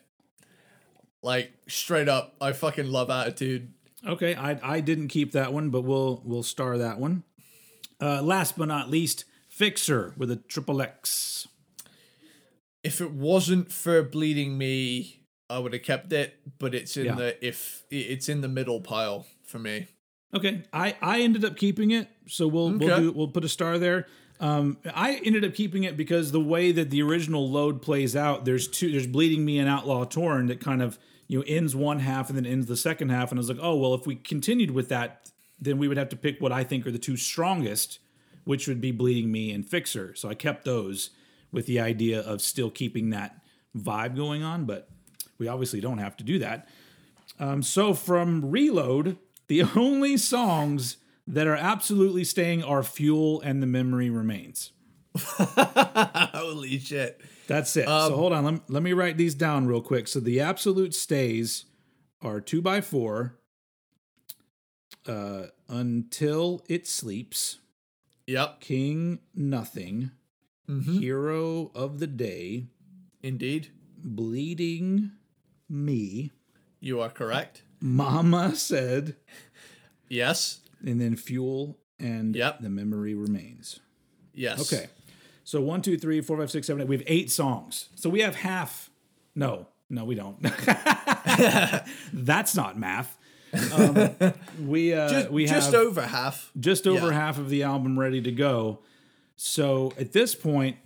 [1.23, 3.73] Like straight up, I fucking love Attitude.
[4.05, 7.23] Okay, I I didn't keep that one, but we'll we'll star that one.
[7.99, 11.47] Uh, last but not least, Fixer with a triple X.
[12.83, 17.15] If it wasn't for Bleeding Me, I would have kept it, but it's in Yeah.
[17.15, 19.87] the if it's in the middle pile for me.
[20.35, 23.79] Okay, I I ended up keeping it, so we'll we'll do we'll put a star
[23.79, 24.07] there.
[24.39, 28.45] Um, I ended up keeping it because the way that the original load plays out,
[28.45, 31.99] there's two, there's bleeding me and outlaw torn that kind of you know ends one
[31.99, 34.15] half and then ends the second half, and I was like, oh well, if we
[34.15, 37.17] continued with that, then we would have to pick what I think are the two
[37.17, 37.99] strongest,
[38.43, 40.13] which would be bleeding me and fixer.
[40.15, 41.09] So I kept those
[41.51, 43.39] with the idea of still keeping that
[43.75, 44.89] vibe going on, but
[45.37, 46.67] we obviously don't have to do that.
[47.39, 50.97] Um, so from Reload, the only songs
[51.27, 54.71] that are absolutely staying are Fuel and The Memory Remains.
[55.17, 57.19] Holy shit.
[57.47, 57.85] That's it.
[57.85, 60.07] so hold on, let, me- let me write these down real quick.
[60.07, 61.65] So the absolute stays
[62.21, 63.35] are two by four
[65.07, 67.59] uh, Until It Sleeps,
[68.27, 70.11] Yep, King Nothing,
[70.67, 72.65] Hero of the Day,
[73.23, 73.69] indeed.
[73.99, 75.11] Bleeding
[75.69, 76.31] Me,
[76.81, 77.63] You are correct.
[77.79, 79.15] Mama Said,
[80.09, 80.59] Yes.
[80.85, 82.61] And then Fuel and Yep.
[82.61, 83.79] The Memory Remains.
[84.33, 84.71] Yes.
[84.71, 84.87] Okay.
[85.43, 86.87] So one, two, three, four, five, six, seven, eight.
[86.87, 87.89] We have eight songs.
[87.95, 88.89] So we have half.
[89.33, 90.41] No, no, we don't.
[92.13, 93.17] That's not math.
[93.73, 94.13] Um,
[94.65, 96.51] we uh, Just, we just over half.
[96.59, 97.13] just over yeah.
[97.13, 98.79] half of the album ready to go.
[99.37, 100.77] So at this point,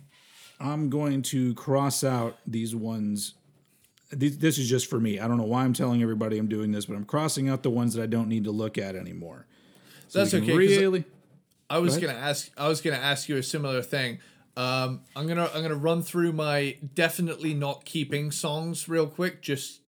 [0.60, 3.34] I'm going to cross out these ones.
[4.12, 5.18] These, this is just for me.
[5.18, 7.70] I don't know why I'm telling everybody I'm doing this, but I'm crossing out the
[7.70, 9.46] ones that I don't need to look at anymore.
[10.12, 11.04] So That's okay, Really,
[11.70, 12.08] I was ahead.
[12.10, 12.50] gonna ask.
[12.58, 14.18] I was gonna ask you a similar thing.
[14.58, 19.80] Um, I'm gonna I'm gonna run through my definitely not keeping songs real quick, just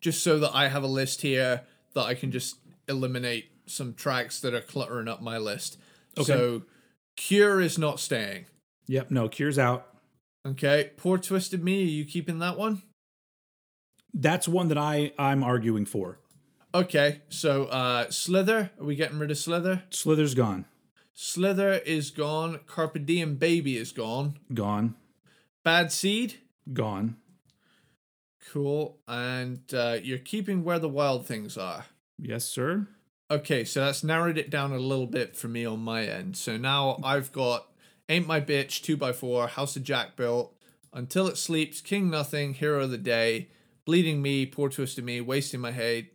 [0.00, 1.60] just so that I have a list here
[1.94, 2.56] that I can just
[2.88, 5.78] eliminate some tracks that are cluttering up my list.
[6.20, 6.62] So,
[7.16, 8.46] Cure is not staying.
[8.88, 9.12] yep.
[9.12, 9.94] No, Cure's out.
[10.44, 11.82] Okay, Poor Twisted Me.
[11.82, 12.82] Are you keeping that one?
[14.12, 16.18] That's one that I I'm arguing for.
[16.74, 18.70] Okay, so uh, Slither.
[18.78, 19.84] Are we getting rid of Slither?
[19.90, 20.66] Slither's gone.
[21.14, 22.60] Slither is gone.
[22.66, 24.38] Carpe Diem Baby is gone.
[24.52, 24.94] Gone.
[25.64, 26.34] Bad Seed.
[26.72, 27.16] Gone.
[28.52, 28.98] Cool.
[29.08, 31.86] And uh, you're keeping where the wild things are.
[32.18, 32.86] Yes, sir.
[33.30, 36.36] Okay, so that's narrowed it down a little bit for me on my end.
[36.36, 37.66] So now I've got
[38.08, 40.54] Ain't My Bitch, 2x4, House of Jack Built,
[40.94, 43.48] Until It Sleeps, King Nothing, Hero of the Day,
[43.84, 46.14] Bleeding Me, Poor Twisted Me, Wasting My Hate,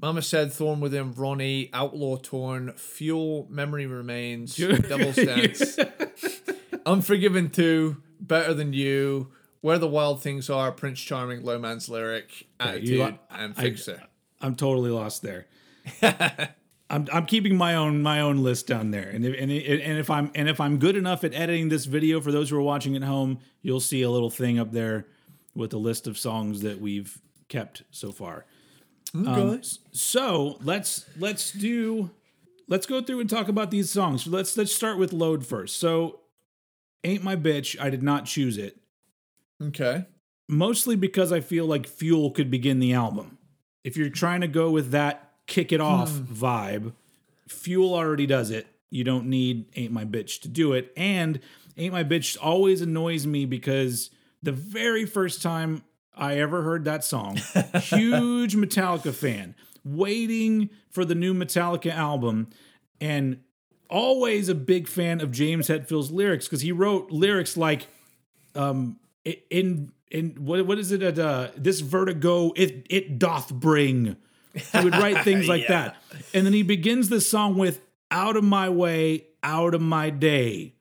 [0.00, 5.78] Mama Said, Thorn Within, Ronnie, Outlaw Torn, Fuel, Memory Remains, Devil's Dance,
[6.86, 9.32] Unforgiven 2, Better Than You,
[9.62, 13.60] Where the Wild Things Are, Prince Charming, Low Man's Lyric, Attitude, you lo- and I-
[13.62, 14.02] Fixer.
[14.42, 15.46] I'm totally lost there.
[16.90, 19.98] I'm, I'm keeping my own my own list down there, and if, and if, and
[19.98, 22.62] if I'm and if I'm good enough at editing this video for those who are
[22.62, 25.06] watching at home, you'll see a little thing up there
[25.54, 28.44] with a list of songs that we've kept so far.
[29.14, 29.60] Um,
[29.92, 32.10] so let's let's do
[32.68, 34.26] let's go through and talk about these songs.
[34.26, 35.76] Let's let's start with load first.
[35.78, 36.20] So,
[37.04, 37.80] ain't my bitch.
[37.80, 38.78] I did not choose it
[39.62, 40.06] okay.
[40.48, 43.38] mostly because I feel like Fuel could begin the album.
[43.84, 46.92] If you're trying to go with that kick it off vibe,
[47.48, 48.66] Fuel already does it.
[48.90, 50.92] You don't need Ain't My Bitch to do it.
[50.96, 51.40] And
[51.76, 54.10] Ain't My Bitch always annoys me because
[54.42, 55.82] the very first time
[56.16, 57.36] I ever heard that song,
[57.80, 62.48] huge Metallica fan, waiting for the new Metallica album,
[63.00, 63.40] and
[63.90, 67.86] always a big fan of James Hetfield's lyrics because he wrote lyrics like
[68.54, 68.98] um
[69.50, 74.16] in in what what is it at uh this vertigo it it doth bring.
[74.54, 75.68] He would write things like Yeah.
[75.68, 75.96] that.
[76.34, 80.72] And then he begins the song with out of my way out of my day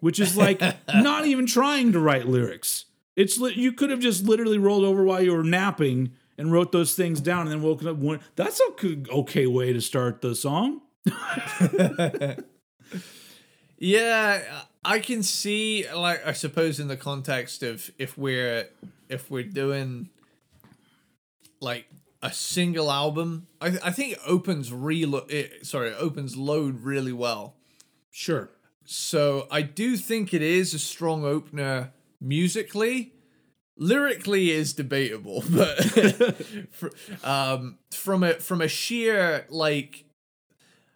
[0.00, 0.60] which is like
[0.94, 2.86] not even trying to write lyrics
[3.20, 6.72] it's li- you could have just literally rolled over while you were napping and wrote
[6.72, 10.34] those things down and then woken up one that's a okay way to start the
[10.34, 10.80] song
[13.80, 14.42] Yeah,
[14.84, 18.68] I can see like I suppose in the context of if we're
[19.08, 20.10] if we're doing
[21.60, 21.86] like
[22.22, 27.54] a single album, I I think it opens reload sorry, it opens load really well.
[28.10, 28.50] sure
[28.84, 33.14] So I do think it is a strong opener musically.
[33.76, 36.36] Lyrically is debatable, but
[37.24, 40.04] um, from a from a sheer like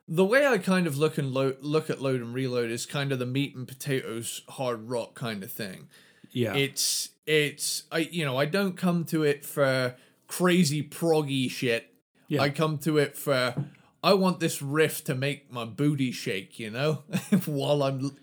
[0.06, 3.10] the way I kind of look and lo- look at load and reload is kind
[3.10, 5.88] of the meat and potatoes hard rock kind of thing.
[6.30, 9.94] yeah It's it's I you know I don't come to it for
[10.26, 11.90] crazy proggy shit.
[12.28, 12.42] Yeah.
[12.42, 13.54] I come to it for
[14.02, 17.04] I want this riff to make my booty shake, you know,
[17.46, 18.14] while I'm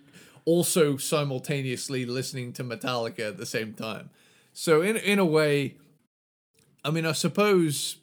[0.46, 4.10] also simultaneously listening to Metallica at the same time.
[4.54, 5.76] So in in a way,
[6.84, 7.98] I mean, I suppose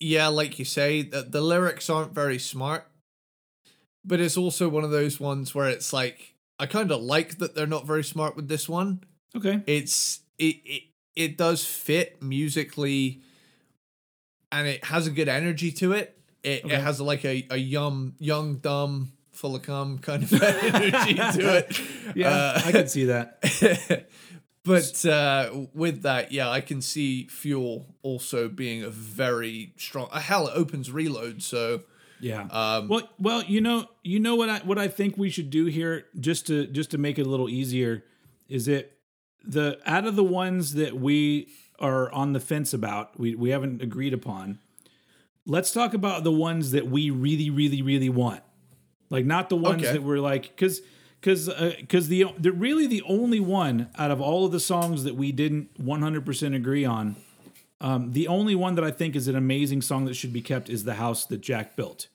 [0.00, 2.88] yeah, like you say, the, the lyrics aren't very smart,
[4.04, 7.54] but it's also one of those ones where it's like I kind of like that
[7.54, 9.04] they're not very smart with this one.
[9.36, 9.62] Okay.
[9.66, 10.82] It's it it,
[11.14, 13.22] it does fit musically,
[14.50, 16.18] and it has a good energy to it.
[16.42, 16.74] It, Okay.
[16.74, 21.56] it has like a, a young young dumb full of cum kind of energy to
[21.58, 21.80] it.
[22.14, 24.06] Yeah, Uh, I can see that.
[24.64, 30.08] but uh, with that, yeah, I can see Fuel also being a very strong.
[30.12, 31.82] Uh, hell, it opens reload, so
[32.20, 32.42] Yeah.
[32.50, 35.66] um, well, well, you know, you know what I what I think we should do
[35.66, 38.04] here, just to just to make it a little easier,
[38.48, 38.92] is that
[39.44, 41.48] the out of the ones that we
[41.80, 44.58] are on the fence about, we we haven't agreed upon.
[45.44, 48.42] Let's talk about the ones that we really, really, really want.
[49.12, 49.92] Like not the ones Okay.
[49.92, 50.80] that we're like, because
[51.20, 51.48] because
[51.78, 55.30] because the the really the only one out of all of the songs that we
[55.32, 57.14] didn't 100% agree on
[57.80, 60.68] um, the only one that I think is an amazing song that should be kept
[60.70, 62.06] is "The House That Jack Built."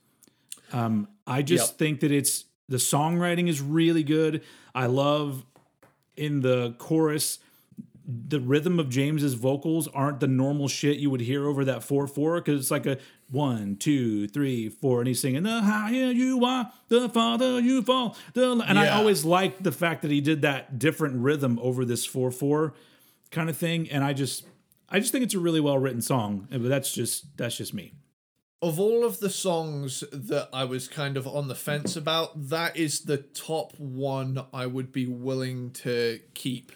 [0.74, 1.78] Um, I just Yep.
[1.78, 4.42] think that it's the songwriting is really good.
[4.74, 5.46] I love
[6.16, 7.40] in the chorus
[8.08, 12.08] the rhythm of James's vocals aren't the normal shit you would hear over that four
[12.08, 12.98] four because it's like a
[13.30, 18.16] one two three four and he's singing the higher you are the farther you fall.
[18.34, 22.06] The and I always liked the fact that he did that different rhythm over this
[22.06, 22.74] four four
[23.30, 24.46] kind of thing and I just
[24.90, 27.94] I just think it's a really well written song but that's just that's just me.
[28.62, 32.76] Of all of the songs that I was kind of on the fence about, that
[32.76, 36.72] is the top one I would be willing to keep.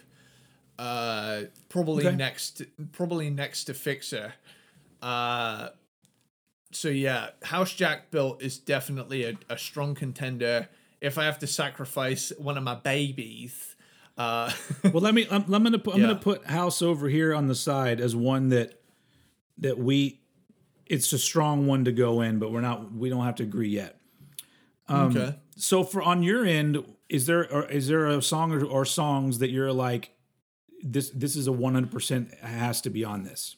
[0.82, 2.16] Uh, probably Okay.
[2.16, 4.34] next, probably next to Fixer.
[5.00, 5.70] Uh,
[6.72, 10.70] so yeah, House Jack built is definitely a, a strong contender.
[11.00, 13.76] If I have to sacrifice one of my babies,
[14.18, 14.52] uh,
[14.86, 16.08] well let me I'm, I'm gonna put I'm Yeah.
[16.08, 18.82] gonna put house over here on the side as one that
[19.60, 20.20] that we
[20.88, 23.70] it's a strong one to go in but we're not we don't have to agree
[23.70, 24.00] yet
[24.90, 25.36] okay.
[25.56, 29.40] so for on your end is there or is there a song or, or songs
[29.40, 30.12] that you're like
[30.84, 33.56] this this is a 100% has to be on this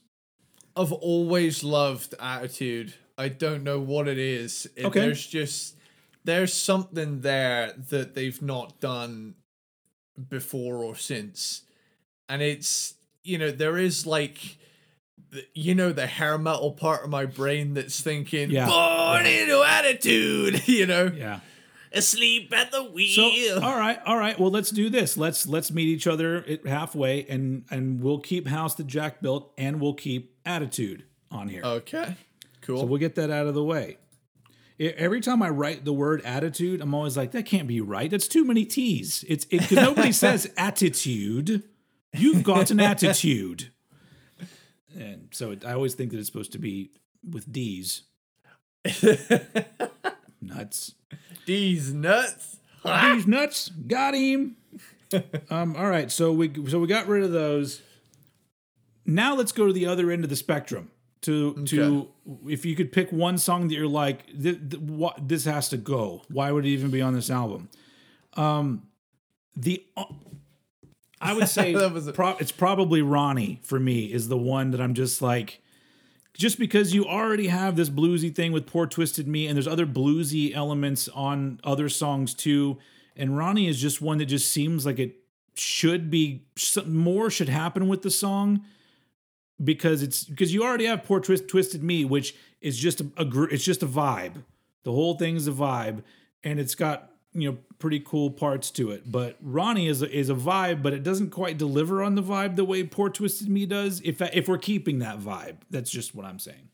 [0.75, 2.95] I've always loved attitude.
[3.15, 4.67] I don't know what it is.
[4.75, 5.01] It- Okay.
[5.01, 5.75] There's just
[6.23, 9.35] there's something there that they've not done
[10.29, 11.61] before or since.
[12.27, 14.57] And it's you know, there is like
[15.53, 18.67] you know the hair metal part of my brain that's thinking Yeah.
[18.67, 21.11] born into attitude, you know.
[21.15, 21.39] yeah
[21.93, 23.31] Asleep at the wheel.
[23.51, 27.25] so all right all right well let's do this let's let's meet each other halfway
[27.27, 32.15] and and we'll keep house that jack built and we'll keep attitude on here okay.
[32.63, 32.79] Cool.
[32.79, 33.97] So we'll get that out of the way.
[34.79, 38.09] Every time I write the word attitude, I'm always like, that can't be right.
[38.09, 39.23] That's too many T's.
[39.27, 41.63] It's because nobody says attitude.
[42.13, 43.71] You've got an attitude.
[44.97, 46.91] And so it, I always think that it's supposed to be
[47.29, 48.03] with D's.
[50.41, 50.95] Nuts.
[51.45, 52.57] These nuts.
[52.83, 53.69] These nuts.
[53.87, 54.55] Got him.
[55.49, 56.11] um, all right.
[56.11, 57.81] So we so we got rid of those.
[59.05, 60.89] Now let's go to the other end of the spectrum.
[61.21, 62.09] To to
[62.47, 65.77] if you could pick one song that you're like, th- th- what this has to
[65.77, 66.23] go.
[66.29, 67.69] Why would it even be on this album?
[68.35, 68.87] Um,
[69.55, 69.85] the
[71.21, 74.71] I would say That was a- pro- it's probably Ronnie for me is the one
[74.71, 75.61] that I'm just like
[76.33, 79.85] just because you already have this bluesy thing with Poor Twisted Me, and there's other
[79.85, 82.77] bluesy elements on other songs too.
[83.15, 85.15] And Ronnie is just one that just seems like it
[85.55, 86.45] should be
[86.85, 88.63] more should happen with the song
[89.63, 93.43] because it's because you already have Poor Twist, Twisted Me, which is just a, a
[93.43, 94.43] it's just a vibe.
[94.83, 96.03] The whole thing's a vibe,
[96.43, 99.11] and it's got you know pretty cool parts to it.
[99.11, 102.55] But Ronnie is a, is a vibe, but it doesn't quite deliver on the vibe
[102.55, 104.01] the way Poor Twisted Me does.
[104.03, 106.69] If if we're keeping that vibe, that's just what I'm saying.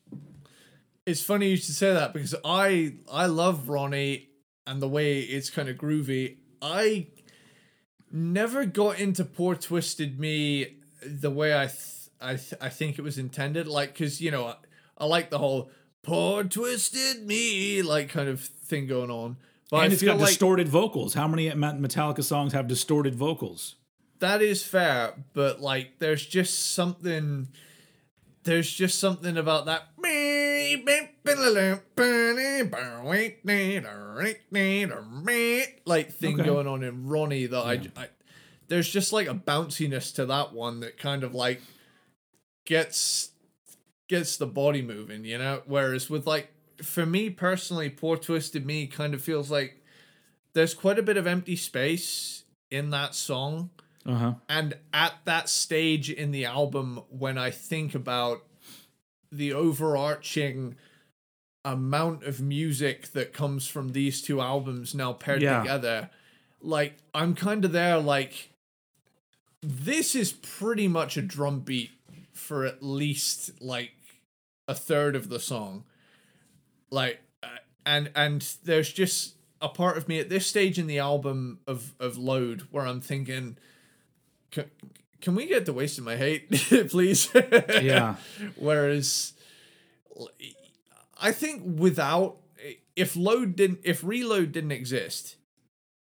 [1.05, 4.29] It's funny you should say that because I I love Ronnie
[4.67, 6.37] and the way it's kind of groovy.
[6.61, 7.07] I
[8.11, 13.01] never got into Poor Twisted Me the way I th- I th- I think it
[13.01, 13.67] was intended.
[13.67, 14.55] Like, cause you know I,
[14.97, 15.71] I like the whole
[16.03, 19.37] Poor Twisted Me like kind of thing going on.
[19.69, 21.13] But and I it's got like distorted vocals.
[21.13, 23.75] How many Metallica songs have distorted vocals?
[24.19, 27.47] that is fair, but like there's just something
[28.43, 29.83] there's just something about that
[35.85, 36.45] like thing Okay.
[36.45, 38.07] going on in Ronnie that I, I
[38.67, 41.61] there's just like a bounciness to that one that kind of like
[42.65, 43.31] gets
[44.07, 45.61] gets the body moving, you know?
[45.65, 46.51] Whereas with like
[46.83, 49.83] for me personally, Poor Twisted Me kind of feels like
[50.53, 53.69] there's quite a bit of empty space in that song.
[54.05, 54.33] Uh huh.
[54.47, 58.43] And at that stage in the album, when I think about
[59.31, 60.75] the overarching
[61.65, 65.59] amount of music that comes from these two albums now paired Yeah.
[65.59, 66.09] together.
[66.61, 68.49] Like I'm kind of there like
[69.61, 71.91] this is pretty much a drum beat
[72.33, 73.91] for at least like
[74.67, 75.83] a third of the song.
[76.91, 77.47] Like uh,
[77.85, 81.93] and and there's just a part of me at this stage in the album of
[81.99, 83.57] of load where I'm thinking
[84.51, 84.65] can,
[85.21, 86.49] can we get the waste of my hate
[86.89, 87.29] please
[87.81, 88.15] Yeah.
[88.55, 89.33] Whereas,
[91.21, 92.37] I think without
[92.95, 95.35] if load didn't if reload didn't exist,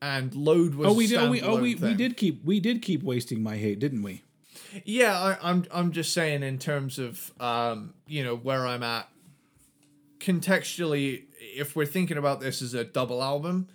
[0.02, 1.18] and load was Oh, we did.
[1.18, 4.24] Oh, we, oh, we, we did keep we did keep wasting my hate, didn't we?
[4.84, 9.08] Yeah, I, I'm I'm just saying in terms of um you know where I'm at
[10.22, 11.24] contextually.
[11.40, 13.68] If we're thinking about this as a double album.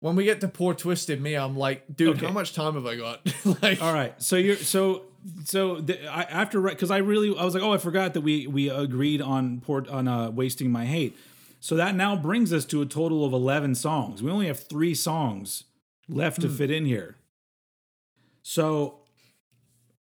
[0.00, 2.26] When we get to poor twisted me, I'm like, dude, Okay.
[2.26, 3.22] how much time have I got?
[3.62, 4.12] like, All right.
[4.22, 5.04] So you're so
[5.44, 8.46] so the, I, after because I really I was like, oh, I forgot that we
[8.46, 11.16] we agreed on port on uh, wasting my hate.
[11.60, 14.22] So that now brings us to a total of eleven songs.
[14.22, 15.64] We only have three songs
[16.06, 17.16] left to fit in here.
[18.42, 18.98] So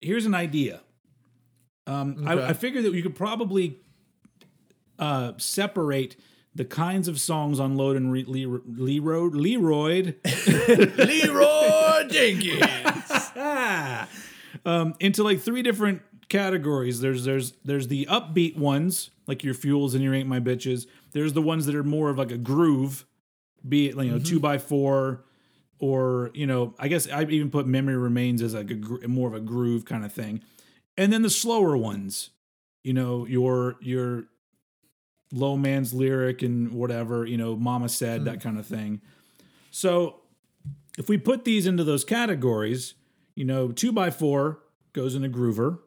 [0.01, 0.81] here's an idea.
[1.87, 2.43] Um, Okay.
[2.43, 3.77] I, I figured that you could probably
[5.01, 6.17] uh, separate
[6.55, 10.15] the kinds of songs on Load and Re- Le- Leroy Leroy
[10.97, 13.31] Leroy Jenkins.
[14.65, 17.01] um, into like three different categories.
[17.01, 20.87] There's there's there's the upbeat ones, like your fuels and your ain't my bitches.
[21.13, 23.05] There's the ones that are more of like a groove,
[23.67, 25.25] be it you know two by four,
[25.79, 29.29] or you know I guess I even put memory remains as like a gr- more
[29.29, 30.43] of a groove kind of thing,
[30.97, 32.31] and then the slower ones,
[32.83, 34.25] you know your your
[35.33, 38.41] low man's lyric and whatever you know mama said that hmm.
[38.41, 39.01] kind of thing.
[39.71, 40.21] So
[40.99, 42.95] if we put these into those categories,
[43.35, 44.61] you know, two by four
[44.93, 45.79] goes in a groover.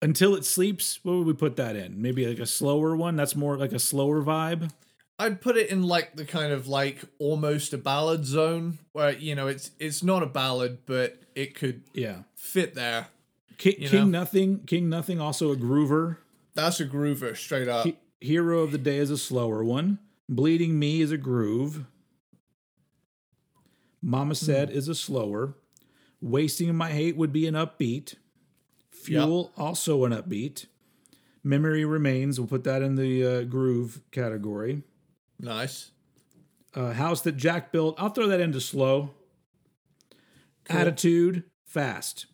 [0.00, 2.00] Until it sleeps, what would we put that in?
[2.00, 3.16] Maybe like a slower one.
[3.16, 4.70] That's more like a slower vibe.
[5.18, 9.34] I'd put it in like the kind of like almost a ballad zone where you
[9.34, 12.22] know it's it's not a ballad but it could Yeah.
[12.36, 13.08] fit there.
[13.56, 14.10] Ki- You King?
[14.12, 14.60] Nothing.
[14.60, 16.18] King Nothing also a groover.
[16.54, 17.86] That's a groover straight up.
[18.20, 19.98] Hero of the Day is a slower one.
[20.28, 21.84] Bleeding Me is a groove.
[24.02, 25.54] Mama Said is a slower.
[26.20, 28.14] Wasting My Hate would be an upbeat.
[28.90, 30.66] Fuel also an upbeat.
[31.44, 34.82] Memory Remains, we'll put that in the uh, groove category.
[35.38, 35.92] Nice.
[36.74, 39.10] Uh, House That Jack Built, I'll throw that into slow.
[40.68, 42.26] Attitude, fast.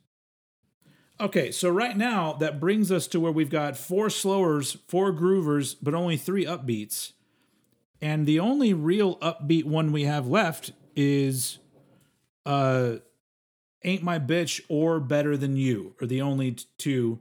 [1.20, 5.76] Okay, so right now that brings us to where we've got four slowers, four groovers,
[5.80, 7.12] but only three upbeats.
[8.00, 11.58] And the only real upbeat one we have left is
[12.44, 12.96] uh
[13.84, 17.20] Ain't My Bitch or Better Than You are the only two.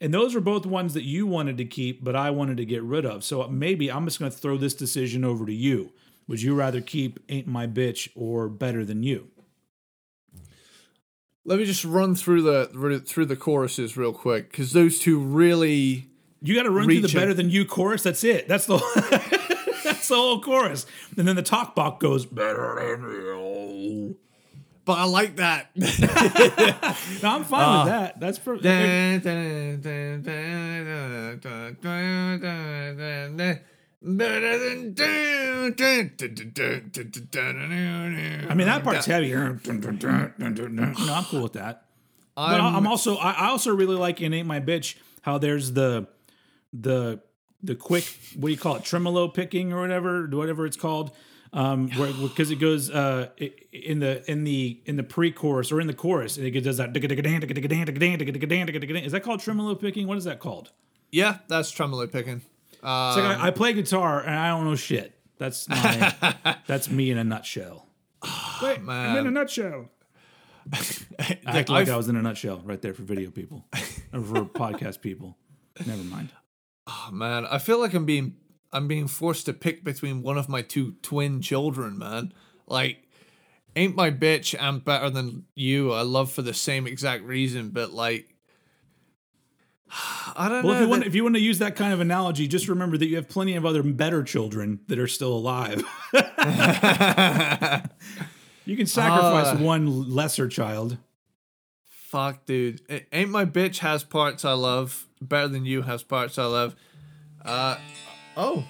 [0.00, 2.82] And those are both ones that you wanted to keep, but I wanted to get
[2.82, 3.24] rid of.
[3.24, 5.92] So maybe I'm just going to throw this decision over to you.
[6.28, 9.28] Would you rather keep Ain't My Bitch or Better Than You?
[11.44, 16.08] Let me just run through the through the choruses real quick because those two really.
[16.40, 17.08] You got to run through the.
[17.08, 18.02] Better Than You chorus.
[18.02, 18.48] That's it.
[18.48, 18.76] That's the
[19.84, 20.86] that's the whole chorus.
[21.16, 24.16] And then the talk box goes Better Than You.
[24.84, 25.70] But I like that.
[27.22, 28.20] No, I'm fine with that.
[28.20, 29.18] That's per- Better
[32.96, 33.60] than
[38.50, 39.28] I mean, that part's heavy.
[41.06, 41.84] No, I'm cool with that.
[42.36, 45.72] But I'm- I'm also I I also really like in Ain't My Bitch how there's
[45.72, 46.06] the
[46.72, 47.20] the
[47.62, 48.04] the quick
[48.36, 51.12] what do you call it tremolo picking or whatever whatever it's called
[51.52, 53.28] um where because it goes uh
[53.72, 56.94] in the in the in the pre-chorus or in the chorus and it does that
[56.96, 57.02] is
[59.12, 60.72] that called tremolo picking what is that called
[61.12, 62.42] Yeah, that's tremolo picking.
[62.84, 66.14] Uh, it's like I, I play guitar and I don't know shit that's my
[66.66, 67.86] that's me in a nutshell
[68.62, 69.90] Wait, I'm in a nutshell
[70.72, 73.64] I act like I've- I was in a nutshell right there for video people
[74.12, 75.36] or for podcast people.
[75.84, 76.30] Never mind.
[76.86, 78.36] Oh, man, I feel like I'm being
[78.72, 82.32] I'm being forced to pick between one of my two twin children, man.
[82.66, 83.06] Like,
[83.76, 85.92] ain't my bitch and better than you.
[85.92, 88.33] I love for the same exact reason, but like,
[90.36, 90.80] I don't Well, know.
[90.80, 93.06] if you want if you want to use that kind of analogy, just remember that
[93.06, 95.82] you have plenty of other better children that are still alive.
[98.64, 99.56] you can sacrifice Uh.
[99.60, 100.98] one lesser child.
[101.86, 102.80] Fuck, dude.
[102.90, 105.06] A- Ain't my bitch has parts I love.
[105.20, 106.74] Better than you has parts I love.
[107.44, 107.76] Uh
[108.36, 108.64] oh.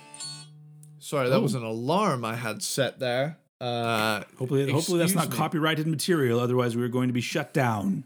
[0.99, 1.41] Sorry, that Oh.
[1.43, 3.39] was an alarm I had set there.
[3.61, 5.37] Uh Hopefully, hopefully that's not me.
[5.37, 6.41] copyrighted material.
[6.41, 8.05] Otherwise, we are going to be shut down.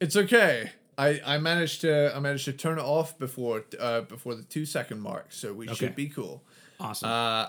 [0.00, 0.70] It's okay.
[1.00, 4.66] I, I managed to I managed to turn it off before uh before the two
[4.66, 5.74] second mark, so we Okay.
[5.74, 6.42] should be cool.
[6.78, 7.08] Awesome.
[7.08, 7.46] Uh,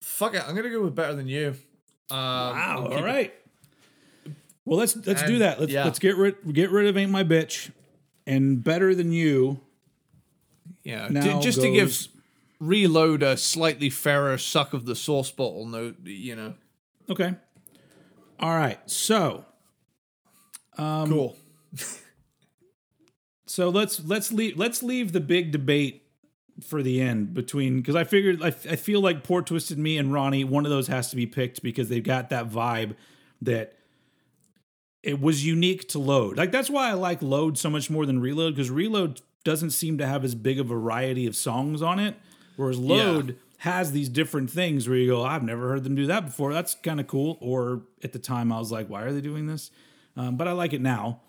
[0.00, 1.48] fuck it, I'm gonna go with better than you.
[2.10, 2.76] Um, wow.
[2.78, 3.04] All keep it-
[4.64, 5.60] Well, let's let's do that.
[5.60, 5.84] Let's yeah.
[5.84, 7.70] let's get rid get rid of ain't my bitch,
[8.26, 9.60] and better than you.
[10.84, 11.08] Yeah,
[11.40, 11.94] just to give
[12.58, 15.96] reload a slightly fairer suck of the sauce bottle note.
[16.04, 16.54] You know,
[17.08, 17.34] Okay.
[18.38, 18.78] All right.
[18.90, 19.44] So
[20.78, 21.36] Um, cool.
[23.50, 26.04] so let's let's leave let's leave the big debate
[26.62, 30.12] for the end between because I figured I, I feel like Poor Twisted Me and
[30.12, 32.94] Ronnie one of those has to be picked because they've got that vibe
[33.42, 33.74] that
[35.02, 36.36] it was unique to Load.
[36.36, 39.98] Like that's why I like Load so much more than Reload because Reload doesn't seem
[39.98, 42.14] to have as big a variety of songs on it,
[42.54, 46.26] whereas Load has these different things where you go, I've never heard them do that
[46.26, 46.52] before.
[46.52, 47.36] That's kind of cool.
[47.40, 49.72] Or at the time I was like, why are they doing this?
[50.16, 51.20] Um, but I like it now.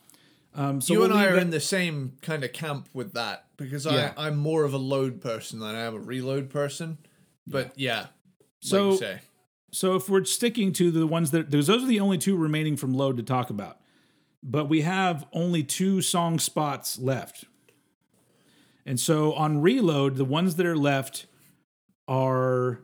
[0.53, 3.13] Um, so you we'll and I are that- in the same kind of camp with
[3.13, 4.13] that because Yeah.
[4.17, 6.97] I I'm more of a load person than I am a reload person.
[7.47, 8.07] But yeah,
[8.59, 9.19] So- like you say.
[9.73, 12.75] So if we're sticking to the ones that those those are the only two remaining
[12.75, 13.77] from load to talk about.
[14.43, 17.45] But we have only two song spots left.
[18.85, 21.27] And so on reload, the ones that are left
[22.07, 22.81] are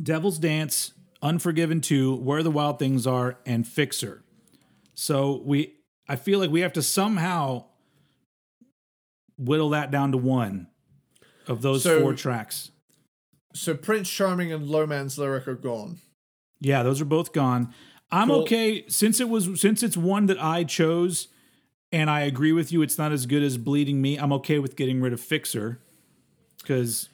[0.00, 0.92] Devil's Dance,
[1.22, 4.22] Unforgiven 2, Where the Wild Things Are, and Fixer.
[4.94, 5.75] So we
[6.08, 7.64] I feel like we have to somehow
[9.38, 10.68] whittle that down to one
[11.46, 12.70] of those So- four tracks.
[13.54, 15.98] So Prince Charming and Low Man's Lyric are gone.
[16.60, 17.72] Yeah, those are both gone.
[18.10, 18.42] I'm Cool.
[18.42, 21.28] okay since it was since it's one that I chose,
[21.90, 22.82] and I agree with you.
[22.82, 24.16] It's not as good as Bleeding Me.
[24.16, 25.80] I'm okay with getting rid of Fixer
[26.58, 27.08] because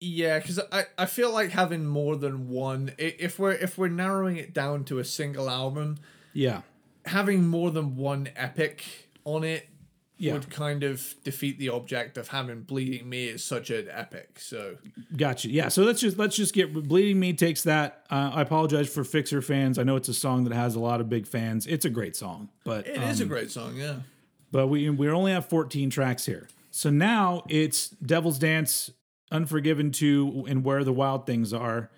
[0.00, 2.92] Yeah, because I, I feel like having more than one.
[2.98, 5.96] If we're if we're narrowing it down to a single album,
[6.34, 6.62] yeah,
[7.06, 8.84] having more than one epic
[9.24, 9.68] on it
[10.18, 14.38] yeah, would kind of defeat the object of having Bleeding Me as such an epic.
[14.40, 14.76] So
[15.14, 15.50] gotcha.
[15.50, 18.06] Yeah, so let's just let's just get Bleeding Me takes that.
[18.10, 19.78] Uh, I apologize for Fixer fans.
[19.78, 21.66] I know it's a song that has a lot of big fans.
[21.66, 23.76] It's a great song, but it is um, a great song.
[23.76, 23.96] Yeah.
[24.50, 26.48] but we we only have 14 tracks here.
[26.70, 28.90] So now it's Devil's Dance,
[29.30, 31.90] Unforgiven 2, and Where the Wild Things Are.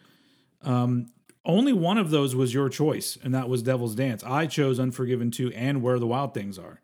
[0.62, 1.06] Um,
[1.49, 4.22] only one of those was your choice, and that was Devil's Dance.
[4.22, 6.80] I chose Unforgiven 2 and Where the Wild Things Are.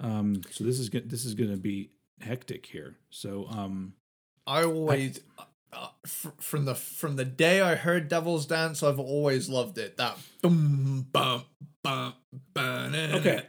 [0.00, 2.96] Um, so this is this is going to be hectic here.
[3.10, 3.92] So um,
[4.46, 5.20] I always
[5.72, 9.96] uh, fr- from the from the day I heard Devil's Dance, I've always loved it.
[9.98, 11.44] That boom bum
[11.82, 12.14] bum
[12.54, 12.94] bum.
[12.94, 13.42] Okay.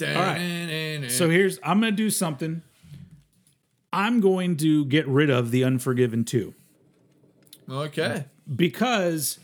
[0.00, 1.10] right.
[1.10, 2.62] so here's I'm going to do something.
[3.92, 6.54] I'm going to get rid of the Unforgiven 2.
[7.70, 8.24] okay.
[8.56, 9.38] because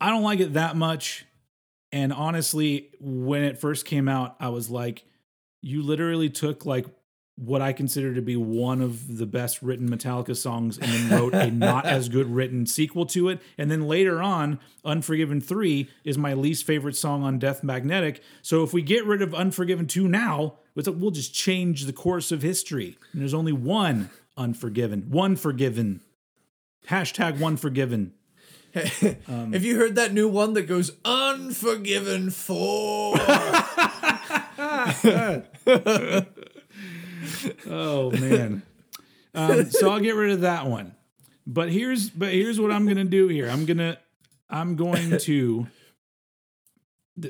[0.00, 1.26] I don't like it that much.
[1.92, 5.04] And honestly, when it first came out, I was like,
[5.62, 6.86] you literally took like
[7.36, 11.34] what I consider to be one of the best written Metallica songs and then wrote
[11.34, 13.40] a not as good written sequel to it.
[13.58, 18.22] And then later on, Unforgiven 3 is my least favorite song on Death Magnetic.
[18.40, 21.92] So if we get rid of Unforgiven 2 now, it's like, we'll just change the
[21.92, 22.96] course of history.
[23.12, 26.02] And there's only one Unforgiven, one forgiven.
[26.88, 28.12] Hashtag one forgiven.
[29.28, 33.16] Um, Have you heard that new one that goes Unforgiven 4?
[37.66, 38.62] Oh man.
[39.34, 40.94] Um, so I'll get rid of that one.
[41.46, 43.48] But here's but here's what I'm gonna do here.
[43.48, 43.98] I'm gonna
[44.48, 45.66] I'm going to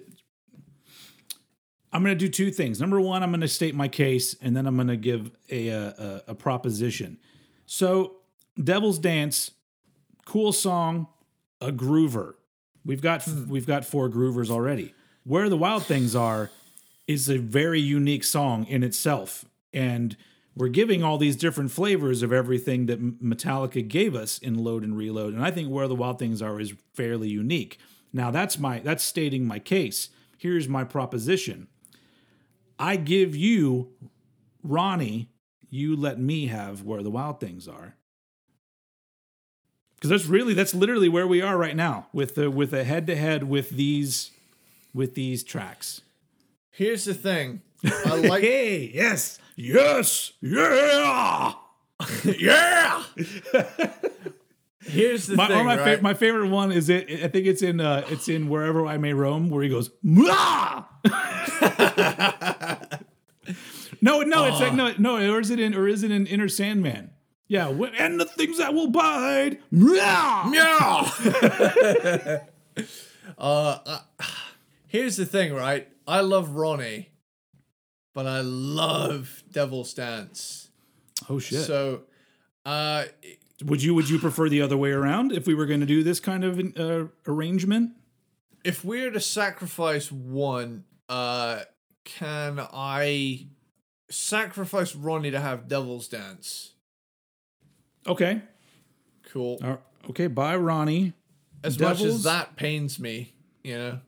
[1.93, 2.81] I'm gonna do two things.
[2.81, 6.23] Number one, I'm gonna state my case, and then I'm gonna give a a, a,
[6.29, 7.19] a proposition.
[7.67, 8.17] So
[8.63, 9.51] Devil's Dance,
[10.25, 11.09] cool song,
[11.61, 12.35] a groover.
[12.85, 13.49] We've got hmm.
[13.49, 14.95] we've got four groovers already.
[15.25, 16.51] Where the Wild Things Are
[17.07, 19.45] is a very unique song in itself.
[19.73, 20.17] And
[20.57, 24.97] we're giving all these different flavors of everything that Metallica gave us in Load and
[24.97, 25.35] Reload.
[25.35, 27.79] And I think Where the Wild Things Are is fairly unique.
[28.13, 30.11] Now that's my that's stating my case.
[30.39, 31.69] Here's my proposition.
[32.79, 33.93] I give you
[34.63, 35.31] Ronnie,
[35.69, 37.96] you let me have Where the Wild Things Are.
[39.97, 43.07] Because that's really that's literally where we are right now with the with a head
[43.09, 44.31] to head with these
[44.95, 46.03] with these tracks.
[46.71, 47.63] Here's the thing.
[47.85, 51.53] I like hey, yes, yes, yeah.
[52.39, 53.03] Yeah.
[54.83, 55.97] Here's the My, thing, my, right?
[55.97, 57.11] fa- my favorite one is it.
[57.25, 59.91] I think it's in uh, it's in wherever I may roam, where he goes.
[64.03, 65.17] No, no, it's like no, no.
[65.33, 65.75] Or is it in?
[65.75, 67.11] Or is it in Enter Sandman?
[67.49, 69.59] Yeah, and the things that will bide.
[69.71, 70.49] Meow.
[70.51, 71.13] Meow.
[73.39, 74.01] uh, uh,
[74.89, 75.89] here's the thing, right?
[76.09, 77.11] I love Ronnie,
[78.15, 80.71] but I love Devil's Dance.
[81.29, 81.65] Oh shit.
[81.65, 82.03] So,
[82.65, 83.05] uh,
[83.65, 86.03] would you would you prefer the other way around if we were going to do
[86.03, 87.93] this kind of uh, arrangement?
[88.67, 91.61] if we're to sacrifice one, uh,
[92.05, 93.47] can I
[94.11, 96.73] sacrifice Ronnie to have Devil's Dance?
[98.07, 98.41] Okay.
[99.31, 99.59] Cool.
[99.63, 99.77] Uh,
[100.11, 100.27] okay.
[100.27, 101.13] Bye, Ronnie.
[101.65, 103.35] as much as that pains me,
[103.65, 104.01] you know.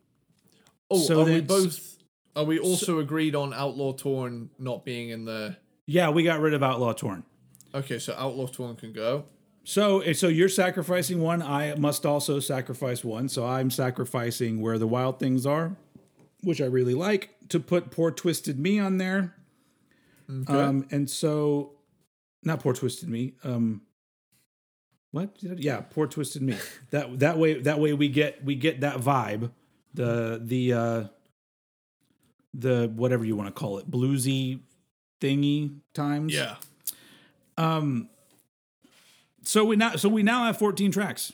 [0.90, 1.96] Oh, So are we both?
[2.36, 5.56] Are we also agreed on Outlaw Torn not being in the?
[5.86, 7.24] Yeah, we got rid of Outlaw Torn.
[7.74, 9.24] Okay, so Outlaw Torn can go.
[9.64, 11.42] So, eh, so you're sacrificing one.
[11.42, 13.28] I must also sacrifice one.
[13.28, 15.76] So I'm sacrificing where the wild things are,
[16.42, 19.34] which I really like, to put poor twisted me on there.
[20.30, 20.52] Okay.
[20.54, 21.72] Um, and so,
[22.42, 23.34] not poor twisted me.
[23.44, 23.82] Um,
[25.10, 25.30] what?
[25.40, 26.56] Yeah, poor twisted me.
[26.90, 29.50] that that way that way we get we get that vibe.
[29.94, 31.04] The the uh,
[32.54, 34.60] the whatever you want to call it, bluesy
[35.20, 36.34] thingy times.
[36.34, 36.56] yeah.
[37.56, 38.08] Um.
[39.42, 41.32] So we now so we now have 14 tracks.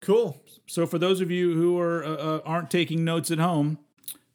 [0.00, 0.42] Cool.
[0.66, 3.78] So for those of you who are uh, uh, aren't taking notes at home,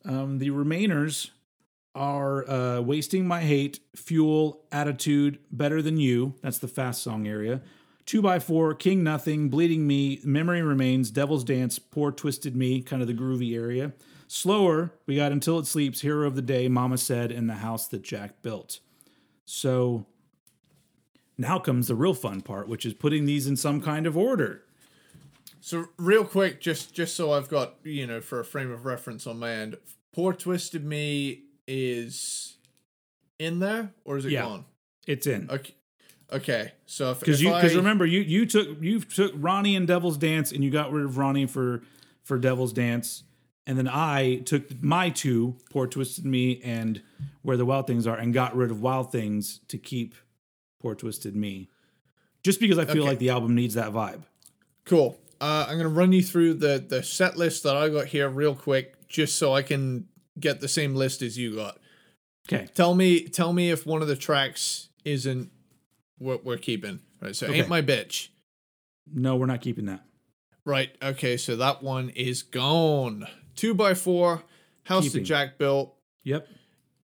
[0.05, 1.31] um, the remainers
[1.95, 7.61] are uh, "Wasting My Hate," "Fuel," "Attitude," "Better Than You." That's the fast song area.
[8.07, 13.01] Two by four, "King Nothing," "Bleeding Me," "Memory Remains," "Devil's Dance," "Poor Twisted Me," kind
[13.01, 13.93] of the groovy area.
[14.29, 17.87] Slower, we got "Until It Sleeps," "Hero of the Day," "Mama Said," and "The House
[17.89, 18.79] That Jack Built."
[19.43, 20.05] So
[21.37, 24.63] now comes the real fun part, which is putting these in some kind of order.
[25.59, 29.27] So real quick, just just so I've got you know for a frame of reference
[29.27, 29.75] on my end,
[30.13, 32.55] poor twisted me is
[33.37, 34.43] in there or is it Yeah.
[34.43, 34.65] gone?
[35.05, 35.49] It's in.
[35.49, 35.73] Okay.
[36.31, 36.73] Okay.
[36.85, 40.63] So Because you because remember you you took you took Ronnie and Devil's Dance and
[40.63, 41.81] you got rid of Ronnie for
[42.23, 43.23] for Devil's Dance,
[43.65, 47.01] and then I took my two Poor Twisted Me and
[47.43, 50.15] Where the Wild Things Are and got rid of Wild Things to keep
[50.81, 51.69] Poor Twisted Me,
[52.43, 53.09] just because I feel Okay.
[53.11, 54.23] like the album needs that vibe.
[54.83, 55.17] Cool.
[55.39, 58.55] Uh, I'm gonna run you through the the set list that I got here real
[58.55, 60.07] quick, just so I can
[60.37, 61.77] get the same list as you got.
[62.51, 65.51] Okay, Tell me, tell me if one of the tracks isn't
[66.17, 66.99] what we're keeping.
[67.21, 67.35] Right.
[67.35, 67.59] So Okay.
[67.59, 68.29] ain't my bitch.
[69.13, 70.03] no, we're not keeping that.
[70.65, 70.89] Right.
[71.01, 71.37] Okay.
[71.37, 73.27] So that one is gone.
[73.55, 74.43] Two by four.
[74.83, 75.21] House Keeping.
[75.23, 75.93] that Jack built.
[76.23, 76.47] Yep,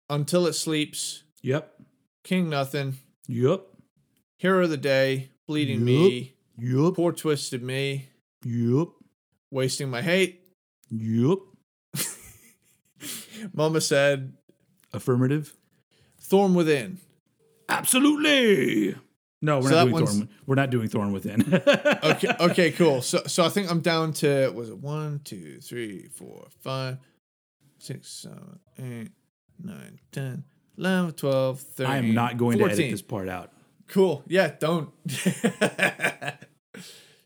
[0.09, 1.23] Until it sleeps.
[1.43, 1.75] yep,
[2.25, 2.95] King nothing.
[3.29, 3.63] yep,
[4.39, 5.31] Hero of the day.
[5.47, 5.87] Bleeding Yup.
[5.87, 6.35] me.
[6.59, 8.09] yep, Poor twisted me.
[8.45, 8.89] yep,
[9.51, 10.43] Wasting my hate.
[10.91, 11.39] yep.
[13.55, 14.35] Mama said.
[14.93, 15.55] Affirmative.
[16.21, 16.99] Thorn within.
[17.71, 18.95] Absolutely.
[19.43, 20.29] No, we're So not doing one's- Thorn.
[20.47, 21.55] We're not doing Thorn Within.
[22.05, 23.01] okay, okay, cool.
[23.01, 26.99] So, so I think I'm down to was it one, two, three, four, five,
[27.79, 29.11] six, seven, eight,
[29.63, 30.45] nine, ten,
[30.77, 31.93] eleven, twelve, thirteen.
[31.93, 33.51] I am not going to edit this part out.
[33.89, 34.23] Cool.
[34.29, 34.91] Yeah, don't.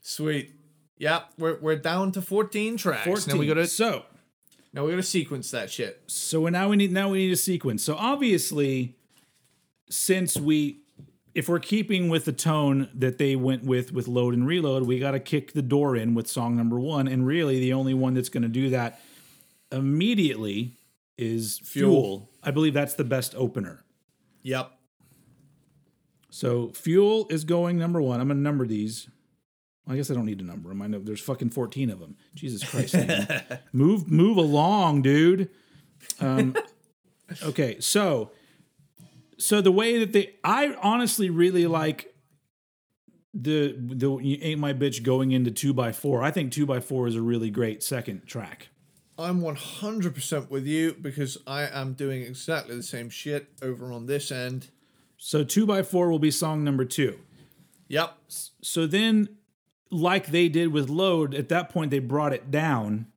[0.01, 0.51] Sweet.
[0.97, 3.27] Yep, we're we're down to fourteen tracks.
[3.27, 4.03] Now we gotta so
[4.71, 6.01] now we gotta sequence that shit.
[6.07, 7.83] so now we need now we need a sequence.
[7.83, 8.95] So obviously,
[9.89, 10.81] since we
[11.33, 14.99] if we're keeping with the tone that they went with with load and reload, we
[14.99, 18.13] got to kick the door in with song number one, and really the only one
[18.13, 18.99] that's going to do that
[19.71, 20.77] immediately
[21.17, 21.91] is Fuel.
[21.91, 22.29] fuel.
[22.43, 23.83] I believe that's the best opener.
[24.43, 24.71] Yep.
[26.29, 28.19] So fuel is going number one.
[28.19, 29.07] I'm gonna number these.
[29.87, 30.81] I guess I don't need to number them.
[30.81, 32.17] I know there's fucking 14 of them.
[32.33, 32.95] Jesus Christ,
[33.73, 35.49] move move along, dude.
[36.19, 36.55] Um,
[37.43, 38.31] okay, so
[39.37, 42.15] so the way that they, I honestly really like
[43.33, 46.23] the the ain't my bitch going into two by four.
[46.23, 48.69] I think two by four is a really great second track.
[49.17, 54.29] I'm 100% with you because I am doing exactly the same shit over on this
[54.29, 54.67] end.
[55.17, 57.19] So two by four will be song number two.
[57.87, 58.17] Yep.
[58.27, 59.29] So then,
[59.89, 63.07] like they did with load, at that point they brought it down.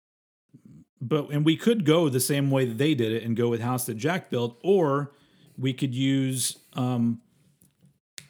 [1.00, 3.60] But and we could go the same way that they did it and go with
[3.60, 5.12] House That Jack Built, or
[5.58, 7.20] we could use um,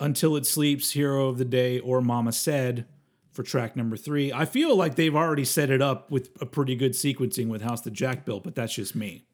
[0.00, 2.86] Until It Sleeps, Hero of the Day, or Mama Said
[3.30, 4.32] for track number three.
[4.32, 7.82] I feel like they've already set it up with a pretty good sequencing with House
[7.82, 9.24] the Jack Built, but that's just me.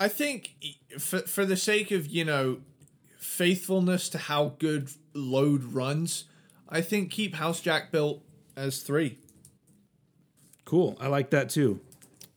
[0.00, 0.54] I think
[0.98, 2.58] for for the sake of, you know,
[3.18, 6.24] faithfulness to how good load runs,
[6.68, 8.22] I think keep House Jack built
[8.56, 9.16] as 3.
[10.64, 10.96] Cool.
[11.00, 11.80] I like that too.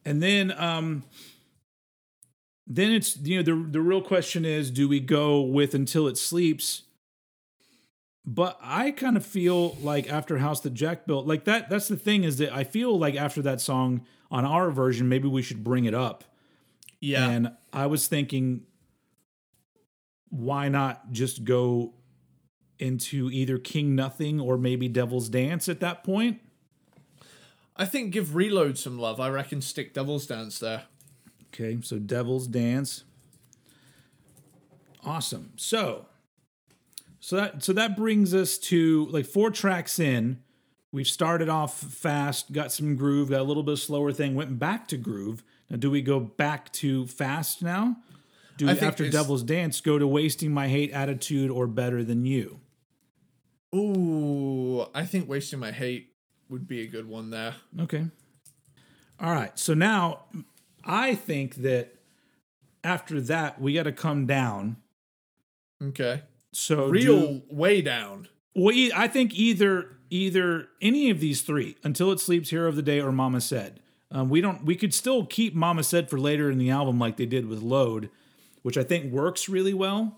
[0.06, 1.04] And then um
[2.68, 6.18] then it's you know the the real question is do we go with until it
[6.18, 6.84] sleeps?
[8.26, 11.96] But I kind of feel like after House that Jack built, like that that's the
[11.96, 15.64] thing is that I feel like after that song on our version maybe we should
[15.64, 16.26] bring it up.
[17.00, 17.30] Yeah.
[17.30, 18.64] And I was thinking
[20.30, 21.94] why not just go
[22.80, 26.42] into either King Nothing or maybe Devil's Dance at that point?
[27.78, 29.20] I think give Reload some love.
[29.20, 30.84] I reckon stick Devil's Dance there.
[31.60, 33.04] Okay, so Devil's Dance.
[35.04, 35.54] Awesome.
[35.56, 36.06] So,
[37.20, 40.44] so that so that brings us to like four tracks in.
[40.92, 44.60] We've started off fast, got some groove, got a little bit of slower thing, went
[44.60, 45.44] back to groove.
[45.70, 47.98] Now, do we go back to fast now?
[48.58, 52.60] Do we, after Devil's Dance go to Wasting My Hate Attitude or Better Than You?
[53.76, 56.14] Ooh, I think Wasting My Hate
[56.50, 57.56] would be a good one there.
[57.82, 58.06] Okay.
[59.20, 59.58] All right.
[59.58, 60.26] So now
[60.88, 61.96] I think that
[62.84, 64.78] after that, we got to come down.
[65.84, 66.24] Okay.
[66.52, 68.28] So Real do- way down.
[68.56, 72.82] Well, I think either either any of these three, until it sleeps, hero of the
[72.82, 73.82] day, or Mama said.
[74.10, 74.64] Um, we don't.
[74.66, 77.62] We could still keep Mama said for later in the album, like they did with
[77.62, 78.10] Load,
[78.64, 80.18] which I think works really well.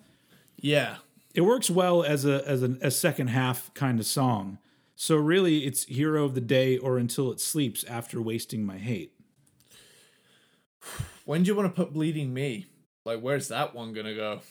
[0.57, 0.97] Yeah.
[1.34, 4.59] It works well as a as a, a second half kind of song.
[4.95, 9.13] So really, it's hero of the day or until it sleeps after wasting my hate.
[11.25, 12.67] When do you want to put Bleeding Me?
[13.05, 14.41] Like, where's that one gonna go?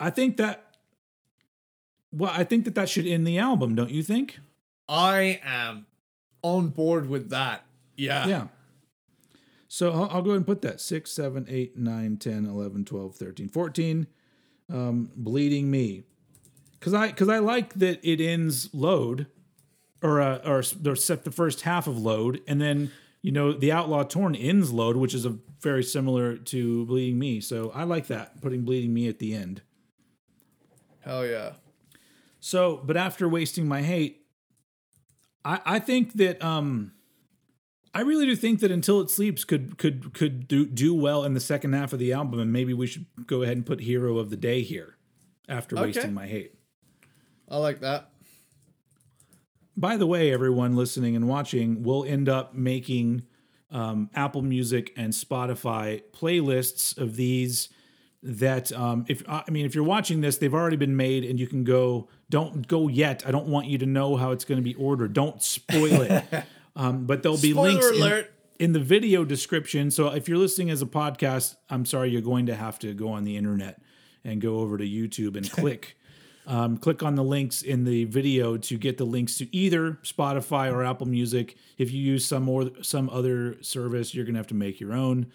[0.00, 0.64] I think that.
[2.10, 4.38] Well, I think that that should end the album, don't you think?
[4.88, 5.86] I am
[6.42, 7.64] on board with that.
[7.96, 8.26] Yeah.
[8.26, 8.46] Yeah.
[9.66, 13.14] So I'll, I'll go ahead and put that 6, 7, 8, 9, 10, 11, 12,
[13.14, 14.06] 13, 14.
[14.72, 16.04] Um, bleeding me.
[16.78, 19.26] Because I, cause I like that it ends load
[20.02, 22.40] or, uh, or, or set the first half of load.
[22.48, 22.90] And then,
[23.22, 27.40] you know, the Outlaw Torn ends load, which is a very similar to Bleeding Me.
[27.40, 29.62] So I like that, putting Bleeding Me at the end.
[31.00, 31.52] Hell yeah.
[32.40, 34.22] So, but after wasting my hate,
[35.44, 36.92] I I think that um
[37.94, 41.34] I really do think that until it sleeps could could could do do well in
[41.34, 44.18] the second half of the album, and maybe we should go ahead and put hero
[44.18, 44.96] of the day here
[45.48, 45.86] after Okay.
[45.86, 46.54] wasting my hate.
[47.48, 48.10] I like that.
[49.78, 53.22] By the way, everyone listening and watching, we'll end up making
[53.70, 57.68] um, Apple Music and Spotify playlists of these.
[58.20, 61.46] That um, if I mean, if you're watching this, they've already been made, and you
[61.46, 62.08] can go.
[62.28, 63.22] Don't go yet.
[63.24, 65.12] I don't want you to know how it's going to be ordered.
[65.12, 66.24] Don't spoil it.
[66.76, 68.26] um, but there'll be Spoiler links in-
[68.58, 69.92] in the video description.
[69.92, 73.10] So if you're listening as a podcast, I'm sorry, you're going to have to go
[73.10, 73.80] on the internet
[74.24, 75.96] and go over to YouTube and click.
[76.48, 80.72] Um, click on the links in the video to get the links to either Spotify
[80.72, 81.56] or Apple Music.
[81.76, 85.26] If you use some or some other service, you're gonna have to make your own.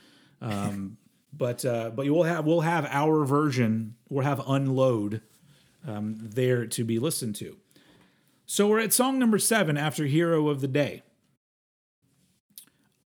[0.41, 0.97] Um,
[1.34, 3.93] but uh, but you will have we'll have our version.
[4.09, 5.22] We'll have unload
[5.88, 7.57] um, there to be listened to.
[8.47, 11.03] So we're at song number seven after Hero of the Day.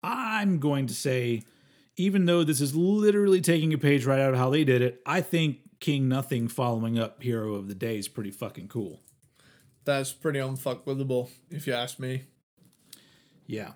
[0.02, 1.42] I'm going to say,
[1.96, 5.00] even though this is literally taking a page right out of how they did it,
[5.06, 9.02] I think King Nothing following up Hero of the Day is pretty fucking cool.
[9.84, 12.22] That's pretty unfuckwithable, if you ask me.
[13.46, 13.72] Yeah.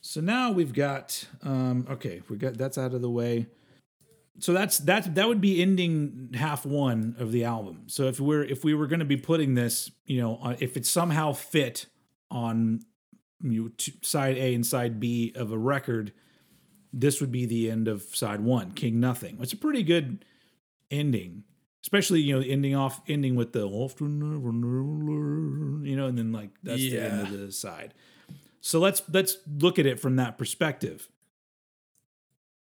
[0.00, 3.46] So now we've got um okay, we got that's out of the way.
[4.40, 7.84] So that's that that would be ending half one of the album.
[7.86, 10.84] So if we're if we were going to be putting this, you know, if it
[10.84, 11.86] somehow fit
[12.28, 12.80] on
[13.40, 13.70] you know,
[14.02, 16.12] side A and side B of a record,
[16.92, 19.38] this would be the end of side 1, King Nothing.
[19.40, 20.24] It's a pretty good
[20.90, 21.44] ending.
[21.82, 26.32] Especially, you know, ending off ending with the often never never, you know, and then
[26.32, 27.94] like that's the end of the side.
[28.60, 31.08] So let's let's look at it from that perspective.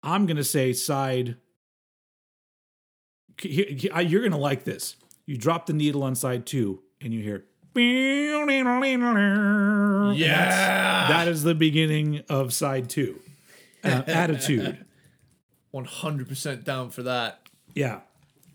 [0.03, 1.37] I'm gonna say side.
[3.41, 4.97] he- he- I- You're gonna like this.
[5.27, 7.47] You drop the needle on side two, and you hear.
[10.15, 11.09] Yeah.
[11.09, 13.21] that is the beginning of side two.
[13.83, 14.85] Uh, attitude.
[15.75, 17.41] 100% down for that.
[17.75, 18.01] Yeah.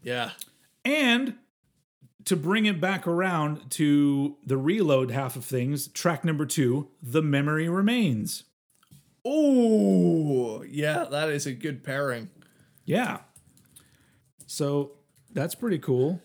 [0.01, 0.31] Yeah.
[0.85, 1.35] And
[2.25, 7.21] to bring it back around to the reload half of things, track number two, The
[7.21, 8.43] Memory Remains.
[9.25, 12.29] Oh, yeah, that is a good pairing.
[12.85, 13.19] Yeah.
[14.47, 14.93] So
[15.31, 16.21] that's pretty cool.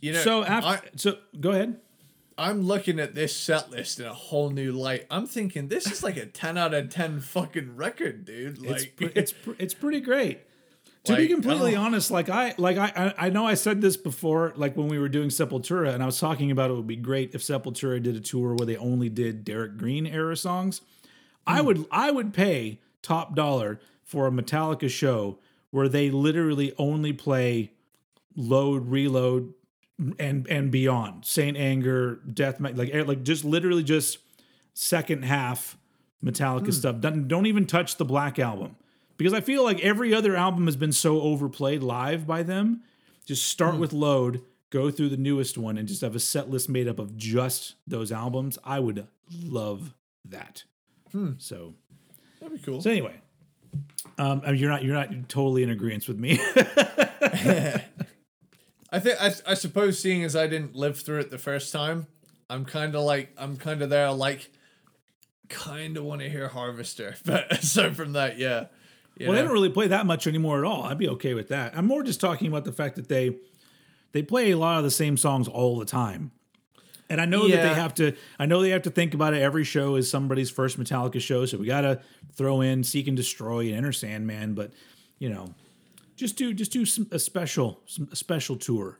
[0.00, 1.80] You know, so I, after so go ahead.
[2.36, 5.06] I'm looking at this set list in a whole new light.
[5.10, 8.58] I'm thinking this is like a 10 out of 10 fucking record, dude.
[8.64, 10.40] It's Like, it's pre- it's pretty great.
[11.04, 11.82] To be completely oh.
[11.82, 14.98] honest, like I like I I I know I said this before, like when we
[14.98, 18.16] were doing Sepultura, and I was talking about it would be great if Sepultura did
[18.16, 20.80] a tour where they only did Derrick Green era songs.
[21.46, 21.66] I Hmm.
[21.66, 25.38] would I would pay top dollar for a Metallica show
[25.70, 27.72] where they literally only play
[28.34, 29.52] load, reload,
[30.18, 31.26] and and beyond.
[31.26, 34.18] Saint Anger, Death, like like just literally just
[34.72, 35.76] second half
[36.24, 37.00] Metallica stuff.
[37.00, 38.76] Don't, don't even touch the Black album.
[39.16, 42.82] Because I feel like every other album has been so overplayed live by them.
[43.26, 46.68] Just start with Load, go through the newest one, and just have a set list
[46.68, 48.58] made up of just those albums.
[48.64, 49.06] I would
[49.42, 49.94] love
[50.26, 50.64] that.
[51.38, 51.74] So,
[52.40, 52.82] That'd be cool.
[52.82, 53.14] so anyway,
[54.18, 56.40] um, I mean, you're not you're not totally in agreement with me.
[58.90, 62.08] I think I, I suppose seeing as I didn't live through it the first time,
[62.50, 64.50] I'm kind of like I'm kind of there like
[65.48, 68.66] kind of want to hear Harvester, but aside from that, yeah.
[69.16, 70.82] You Well, they don't really play that much anymore at all.
[70.84, 71.76] I'd be okay with that.
[71.76, 73.36] I'm more just talking about the fact that they
[74.12, 76.32] they play a lot of the same songs all the time.
[77.10, 79.42] And I know that they have to I know they have to think about it
[79.42, 82.00] every show is somebody's first Metallica show, so we got to
[82.34, 84.72] throw in Seek and Destroy and Enter Sandman, but
[85.18, 85.54] you know,
[86.16, 88.98] just do just do some, a special some, a special tour,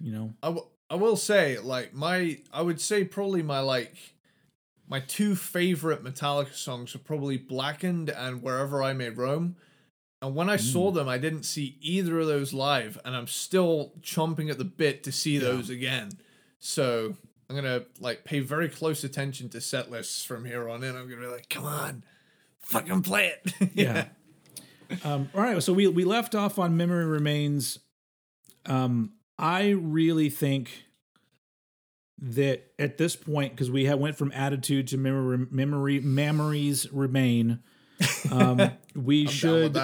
[0.00, 0.34] you know.
[0.42, 3.94] I, w- I will say like my I would say probably my like
[4.90, 9.56] my two favorite Metallica songs are probably Blackened and Wherever I May Roam.
[10.20, 13.92] And when I saw them, I didn't see either of those live, and I'm still
[14.02, 16.10] chomping at the bit to see those again.
[16.58, 17.14] So
[17.48, 20.94] I'm gonna like pay very close attention to set lists from here on in.
[20.94, 22.04] I'm gonna be like, come on,
[22.58, 23.70] fucking play it.
[23.74, 24.08] Yeah.
[25.04, 25.62] um, all right.
[25.62, 27.78] So we we left off on memory remains.
[28.66, 30.84] Um, I really think
[32.20, 37.60] that at this point, because we have went from attitude to memory, memory memories remain.
[38.30, 39.76] Um, we should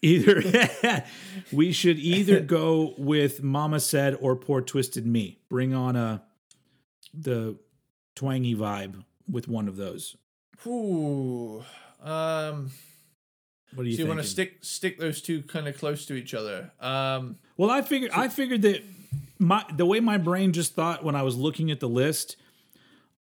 [0.00, 0.42] either
[1.52, 5.38] we should either go with Mama said or Poor Twisted Me.
[5.48, 6.22] Bring on a
[7.14, 7.56] the
[8.14, 10.16] twangy vibe with one of those.
[10.66, 11.64] Ooh.
[12.02, 12.70] Um.
[13.74, 16.14] What do you So you want to stick stick those two kind of close to
[16.14, 16.72] each other.
[16.80, 17.38] Um.
[17.56, 18.82] Well, I figured I figured that
[19.42, 22.36] my the way my brain just thought when I was looking at the list,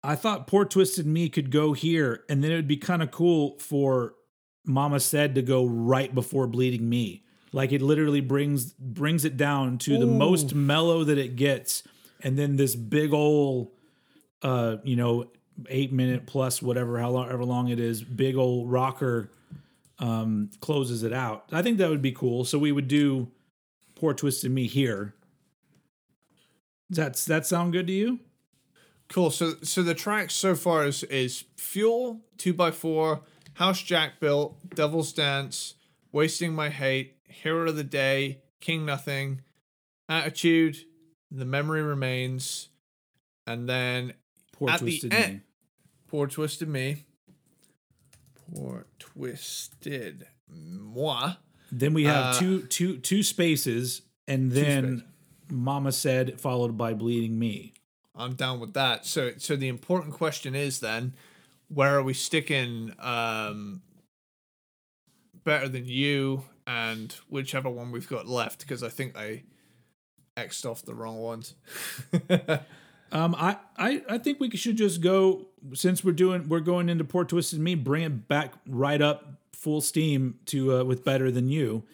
[0.02, 3.10] I thought poor twisted me could go here, and then it would be kind of
[3.10, 4.14] cool for
[4.64, 7.24] Mama said to go right before bleeding me.
[7.52, 11.82] Like it literally brings brings it down to the most mellow that it gets,
[12.20, 13.72] and then this big old,
[14.42, 15.30] uh, you know,
[15.68, 19.30] eight minute plus whatever however long it is, big old rocker,
[19.98, 21.46] um, closes it out.
[21.52, 22.44] I think that would be cool.
[22.44, 23.28] So we would do
[23.96, 25.14] poor twisted me here.
[26.94, 28.20] Does that sound good to you?
[29.08, 29.30] Cool.
[29.30, 33.20] So so the tracks so far is is Fuel, Two by Four,
[33.54, 35.74] House Jack Built, Devil's Dance,
[36.12, 39.42] Wasting My Hate, Hero of the Day, King Nothing,
[40.08, 40.78] Attitude,
[41.30, 42.68] The Memory Remains,
[43.46, 44.14] and then
[44.52, 45.40] Poor At the twisted end- me.
[46.06, 47.04] Poor Twisted Me.
[48.54, 51.32] Poor Twisted Moi.
[51.72, 55.04] Then we have Uh, two two two spaces, and then.
[55.50, 57.74] Mama said, followed by bleeding me.
[58.14, 59.06] I'm down with that.
[59.06, 61.14] So so the important question is then,
[61.68, 63.82] where are we sticking um
[65.44, 69.42] better than you and whichever one we've got left because I think I
[70.36, 71.54] xed off the wrong ones.
[73.12, 77.04] Um, I, I I think we should just go since we're doing we're going into
[77.04, 81.48] Poor Twisted Me, bring it back right up full steam to uh, with better than
[81.48, 81.84] you.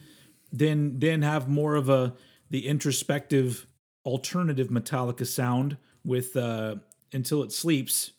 [0.51, 2.15] Then then have more of a
[2.51, 3.65] the introspective
[4.05, 6.75] alternative Metallica sound with uh,
[7.11, 8.11] until it sleeps,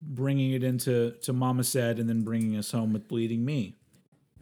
[0.00, 3.74] bringing it into to Mama said, and then bringing us home with Bleeding Me.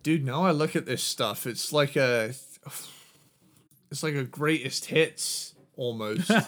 [0.02, 2.34] Dude, now I look at this stuff, it's like a
[3.90, 6.30] it's like a greatest hits almost.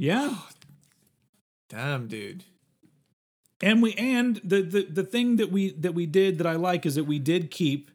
[0.00, 0.36] Yeah.
[1.68, 2.44] Damn, dude.
[3.60, 6.86] and we and the, the the thing that we that we did that I like
[6.86, 7.90] is that we did keep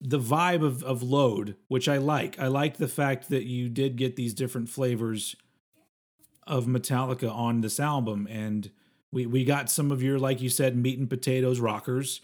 [0.00, 2.38] the vibe of of load, which I like.
[2.38, 5.36] I like the fact that you did get these different flavors
[6.46, 8.70] of Metallica on this album, and
[9.12, 12.20] we we got some of your like you said meat and potatoes rockers.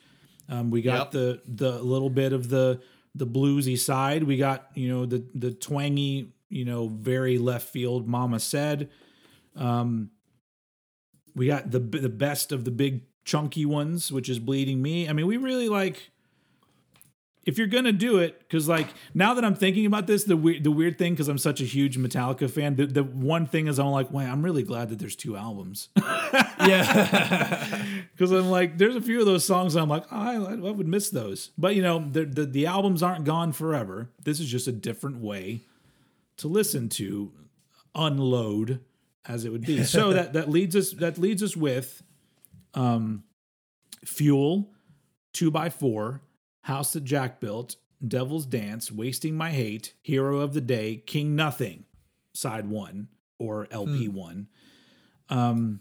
[0.48, 1.10] Um, we got Yep.
[1.12, 2.80] the the little bit of the
[3.14, 4.24] the bluesy side.
[4.24, 8.06] We got you know the the twangy you know very left field.
[8.06, 8.90] Mama said.
[9.56, 10.10] Um,
[11.34, 15.08] we got the the best of the big chunky ones, which is bleeding me.
[15.08, 16.10] I mean, we really like.
[17.44, 20.62] If you're gonna do it, because like now that I'm thinking about this, the weird
[20.62, 23.80] the weird thing, because I'm such a huge Metallica fan, the, the one thing is
[23.80, 25.88] I'm like, wow, I'm really glad that there's two albums.
[26.60, 27.84] Yeah.
[28.12, 30.86] Because I'm like, there's a few of those songs I'm like, oh, I, I would
[30.86, 31.50] miss those.
[31.58, 34.10] But you know, the, the the albums aren't gone forever.
[34.22, 35.62] This is just a different way
[36.36, 37.32] to listen to
[37.94, 38.80] unload,
[39.26, 39.82] as it would be.
[39.84, 42.02] So that that leads us that leads us with,
[42.74, 43.24] um,
[44.04, 44.70] fuel,
[45.32, 46.20] two by four,
[46.62, 51.84] house that Jack built, Devil's Dance, wasting my hate, hero of the day, King Nothing,
[52.32, 53.08] side one
[53.38, 54.48] or LP one.
[55.28, 55.80] Um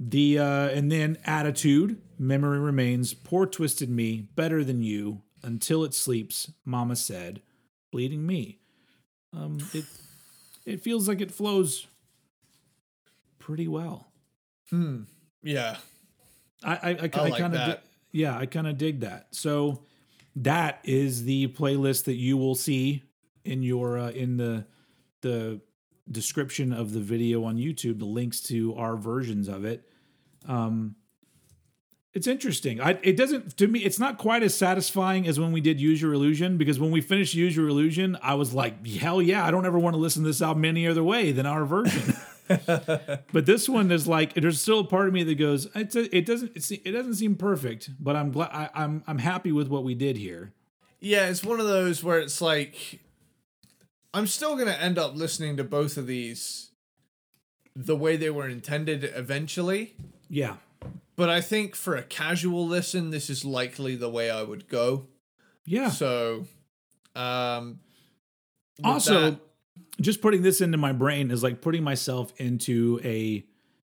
[0.00, 5.92] The uh, and then attitude, memory remains, poor twisted me, better than you, until it
[5.94, 7.42] sleeps, mama said,
[7.90, 8.60] bleeding me.
[9.32, 9.84] Um, it
[10.64, 11.86] it feels like it flows
[13.38, 14.12] pretty well.
[14.70, 15.02] Hmm.
[15.42, 15.76] Yeah.
[16.62, 17.78] I I, I, I I like kind of.
[18.12, 19.28] Yeah, I kind of dig that.
[19.30, 19.82] So
[20.36, 23.02] that is the playlist that you will see
[23.44, 24.66] in your uh, in the
[25.20, 25.60] the
[26.10, 27.98] description of the video on YouTube.
[27.98, 29.88] The links to our versions of it.
[30.46, 30.96] Um,
[32.14, 32.80] it's interesting.
[32.80, 33.80] I it doesn't to me.
[33.80, 37.00] It's not quite as satisfying as when we did Use Your Illusion because when we
[37.00, 40.22] finished Use Your Illusion, I was like, hell yeah, I don't ever want to listen
[40.22, 42.14] to this album any other way than our version.
[43.32, 46.16] but this one is like there's still a part of me that goes it's a,
[46.16, 49.84] it doesn't it doesn't seem perfect but i'm glad I, i'm i'm happy with what
[49.84, 50.52] we did here
[51.00, 53.00] Yeah, it's one of those where it's like
[54.14, 56.70] I'm still gonna end up listening to both of these
[57.76, 59.94] the way they were intended eventually.
[60.28, 60.56] yeah
[61.14, 65.06] But I think for a casual listen, this is likely the way I would go.
[65.64, 66.46] yeah So
[67.14, 67.80] um
[68.82, 69.40] also that-
[70.00, 73.44] just putting this into my brain is like putting myself into a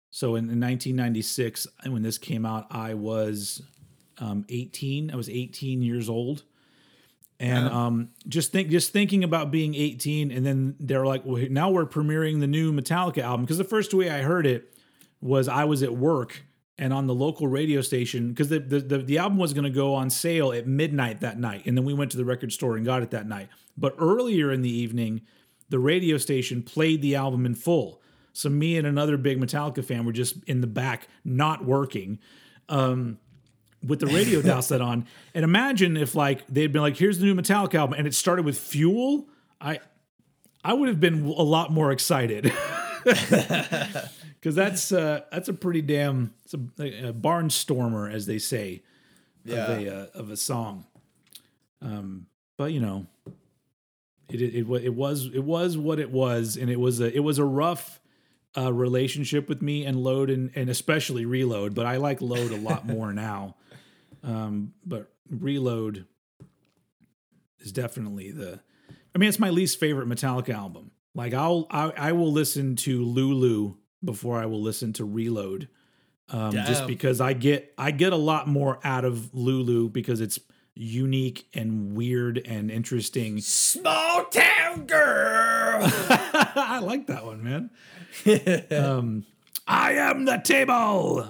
[0.09, 3.61] so in, in 1996 when this came out i was
[4.19, 6.43] um 18 i was 18 years old.
[7.39, 7.85] And Yeah.
[7.85, 11.85] um just think just thinking about being 18 and then they're like well now we're
[11.85, 13.45] premiering the new metallica album.
[13.45, 14.73] Because the first way i heard it
[15.21, 16.43] was i was at work
[16.79, 19.69] and on the local radio station because the, the, the, the album was going to
[19.69, 22.75] go on sale at midnight that night and then we went to the record store
[22.77, 23.49] and got it that night.
[23.75, 25.21] But earlier in the evening
[25.69, 28.01] the radio station played the album in full
[28.33, 32.19] so me and another big metallica fan were just in the back not working
[32.69, 33.17] um,
[33.85, 37.25] with the radio dial set on and imagine if like they'd been like here's the
[37.25, 39.27] new metallica album and it started with fuel
[39.61, 39.79] i
[40.63, 42.51] i would have been a lot more excited
[43.03, 48.81] because that's uh, that's a pretty damn it's a, a barnstormer as they say
[49.45, 49.55] Yeah.
[49.65, 50.85] of a uh, of a song.
[51.81, 52.25] Um,
[52.57, 53.05] but you know,
[54.29, 57.21] it it it, it was it was what it was, and it was a it
[57.21, 57.99] was a rough
[58.57, 61.73] uh, relationship with me and Load and and especially Reload.
[61.75, 63.55] But I like Load a lot more now.
[64.23, 66.05] Um, but Reload
[67.59, 68.59] is definitely the.
[69.15, 70.91] I mean, it's my least favorite Metallica album.
[71.15, 75.67] Like I'll I, I will listen to Lulu before I will listen to Reload,
[76.29, 80.39] um, just because I get I get a lot more out of Lulu because it's
[80.77, 83.39] unique and weird and interesting.
[83.39, 85.79] Small town girl.
[85.83, 87.69] I like that one, man.
[88.71, 89.25] um,
[89.67, 91.27] I am the table.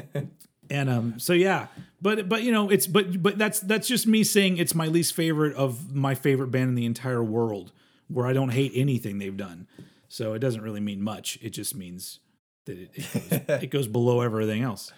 [0.70, 1.68] and um, so yeah,
[2.00, 5.14] but but you know it's but but that's that's just me saying it's my least
[5.14, 7.72] favorite of my favorite band in the entire world,
[8.08, 9.66] where I don't hate anything they've done.
[10.08, 11.38] So it doesn't really mean much.
[11.42, 12.20] It just means
[12.66, 14.92] that it, it, goes, it goes below everything else.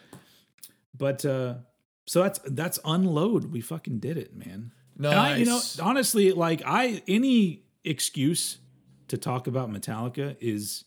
[0.97, 1.55] But uh,
[2.07, 3.47] so that's that's unload.
[3.53, 4.73] We fucking did it, man.
[4.97, 5.13] nice.
[5.13, 8.59] And I, you know, honestly, like I any excuse
[9.09, 10.85] to talk about Metallica is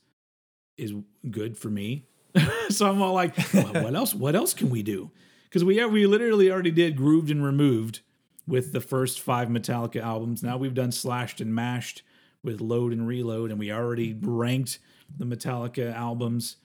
[0.77, 0.93] is
[1.29, 2.05] good for me.
[2.69, 4.13] so I'm all like, well, what else?
[4.13, 5.11] What else can we do?
[5.43, 8.01] Because we have, we literally already did grooved and removed
[8.47, 10.43] with the first five Metallica albums.
[10.43, 12.03] Now we've done slashed and mashed
[12.43, 14.79] with load and reload, and we already ranked
[15.17, 16.57] the Metallica albums.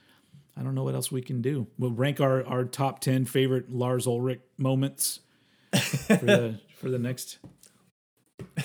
[0.56, 1.66] I don't know what else we can do.
[1.78, 5.20] We'll rank our, our top ten favorite Lars Ulrich moments
[5.72, 7.38] for the for the next.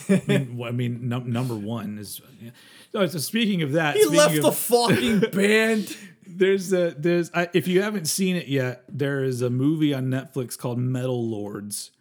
[0.08, 2.22] I mean, I mean, num- number one is.
[2.42, 2.52] Yeah.
[2.92, 5.96] So, so speaking of that, he left of, the fucking band.
[6.28, 10.06] there's a there's I, if you haven't seen it yet, there is a movie on
[10.08, 11.92] Netflix called Metal Lords,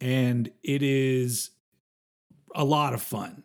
[0.00, 1.50] and it is
[2.54, 3.42] a lot of fun.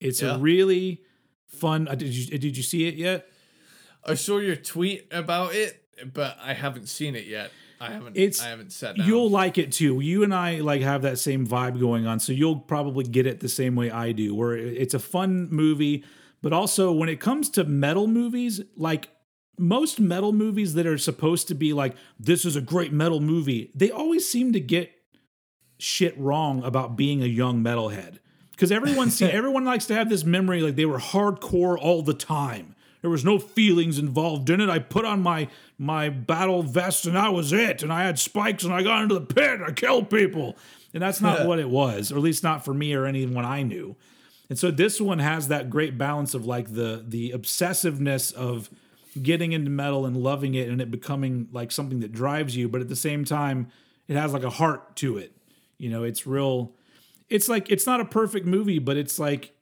[0.00, 0.36] It's Yeah.
[0.36, 1.02] a really
[1.46, 1.86] fun.
[1.88, 3.28] Uh, did you did you see it yet?
[4.08, 5.82] I saw your tweet about it,
[6.12, 7.50] but I haven't seen it yet.
[7.80, 8.16] I haven't.
[8.16, 9.06] It's- I haven't down.
[9.06, 10.00] You'll like it too.
[10.00, 13.40] You and I like have that same vibe going on, so you'll probably get it
[13.40, 14.34] the same way I do.
[14.34, 16.04] Where it's a fun movie,
[16.42, 19.10] but also when it comes to metal movies, like
[19.58, 23.70] most metal movies that are supposed to be like this is a great metal movie,
[23.74, 24.90] they always seem to get
[25.78, 28.18] shit wrong about being a young metalhead.
[28.50, 32.14] Because everyone see, everyone likes to have this memory like they were hardcore all the
[32.14, 32.74] time.
[33.00, 34.68] There was no feelings involved in it.
[34.68, 37.82] I put on my my battle vest and that was it.
[37.82, 40.56] And I had spikes and I got into the pit and I killed people.
[40.94, 43.62] And that's not what it was, or at least not for me or anyone I
[43.62, 43.94] knew.
[44.48, 48.70] And so this one has that great balance of like the the obsessiveness of
[49.22, 52.80] getting into metal and loving it and it becoming like something that drives you, but
[52.80, 53.68] at the same time,
[54.06, 55.32] it has like a heart to it.
[55.76, 56.74] You know, it's real
[57.28, 59.54] it's like it's not a perfect movie, but it's like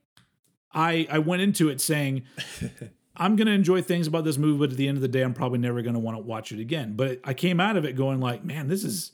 [0.73, 2.23] I I went into it saying
[3.17, 5.35] I'm gonna enjoy things about this movie, but at the end of the day, I'm
[5.35, 6.95] probably never gonna want to watch it again.
[6.97, 9.13] But I came out of it going like, man, this is.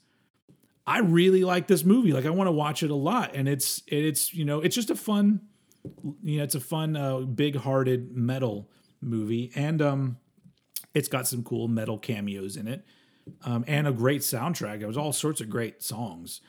[0.85, 2.13] I really like this movie.
[2.13, 4.91] Like I want to watch it a lot, and it's it's you know it's just
[4.91, 5.43] a fun,
[6.23, 8.69] you know, it's a fun, uh, big-hearted metal
[9.01, 10.17] movie, and um,
[10.93, 12.85] it's got some cool metal cameos in it,
[13.45, 14.81] um, and a great soundtrack.
[14.81, 16.41] There was all sorts of great songs.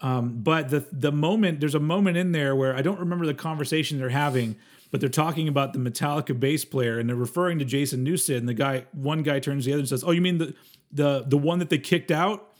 [0.00, 3.34] Um, but the the moment there's a moment in there where I don't remember the
[3.34, 4.56] conversation they're having,
[4.94, 8.48] but they're talking about the Metallica bass player and they're referring to Jason Newsted, and
[8.48, 10.54] the guy one guy turns to the other and says, "Oh, you mean the
[10.92, 12.52] the the one that they kicked out?"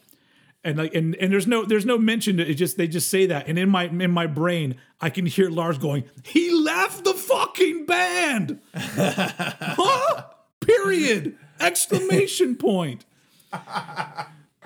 [0.65, 3.27] And like and, and there's no there's no mention to it just they just say
[3.27, 7.15] that and in my in my brain I can hear Lars going he left the
[7.15, 10.25] fucking band huh?
[10.59, 13.05] period exclamation point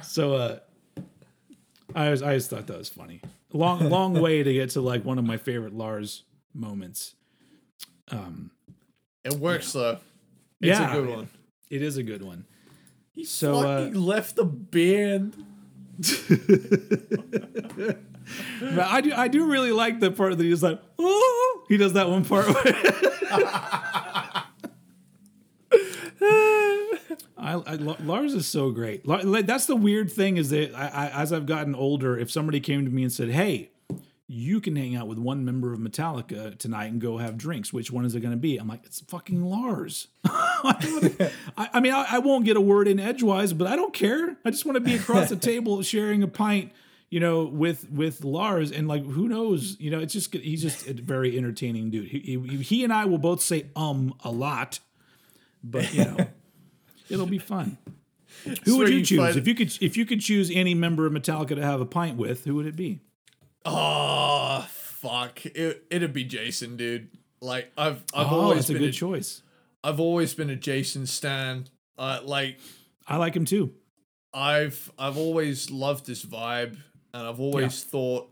[0.01, 0.59] so uh
[1.95, 3.21] I was I just thought that was funny.
[3.53, 6.23] Long long way to get to like one of my favorite Lars
[6.55, 7.15] moments.
[9.25, 9.99] It works though.
[10.61, 11.29] It's yeah, a good one.
[11.71, 12.47] It is a good one.
[13.13, 15.45] He so uh, left the band.
[18.61, 21.95] but I do I do really like the part that he's like, oh, he does
[21.95, 22.47] that one part.
[27.41, 29.03] I, I, Lars is so great.
[29.07, 32.85] That's the weird thing is that I, I, as I've gotten older, if somebody came
[32.85, 33.71] to me and said, "Hey,
[34.31, 37.73] you can hang out with one member of Metallica tonight and go have drinks.
[37.73, 41.95] Which one is it going to be?" I'm like, "It's fucking Lars." I, I mean,
[41.95, 44.37] I, I won't get a word in edgewise, but I don't care.
[44.45, 46.73] I just want to be across the table sharing a pint,
[47.09, 49.77] you know, with with Lars, and like, who knows?
[49.81, 52.09] You know, it's just he's just a very entertaining dude.
[52.09, 54.79] He he, he and I will both say um a lot,
[55.65, 56.27] but you know,
[57.09, 57.79] it'll be fun.
[58.65, 61.15] Who would you you choose if you could if you could choose any member of
[61.15, 62.45] Metallica to have a pint with?
[62.45, 63.01] Who would it be?
[63.71, 65.45] Oh fuck!
[65.47, 67.09] It it'd be Jason, dude.
[67.41, 69.43] Like I've I've oh, always that's a been good a, choice.
[69.85, 71.69] I've always been a Jason stan.
[71.97, 72.59] Uh, like
[73.07, 73.73] I like him too.
[74.33, 76.77] I've I've always loved this vibe,
[77.13, 78.31] and I've always thought,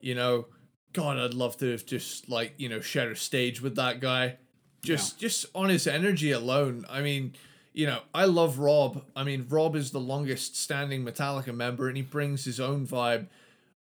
[0.00, 0.46] you know,
[0.92, 4.36] God, I'd love to have just like you know shared a stage with that guy,
[4.82, 6.84] just just on his energy alone.
[6.88, 7.34] I mean,
[7.72, 9.04] you know, I love Rob.
[9.14, 13.26] I mean, Rob is the longest standing Metallica member, and he brings his own vibe.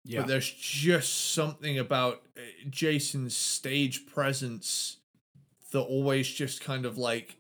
[0.07, 0.21] Yeah.
[0.21, 4.97] But there's just something about uh, Jason's stage presence
[5.71, 7.35] that always just kind of like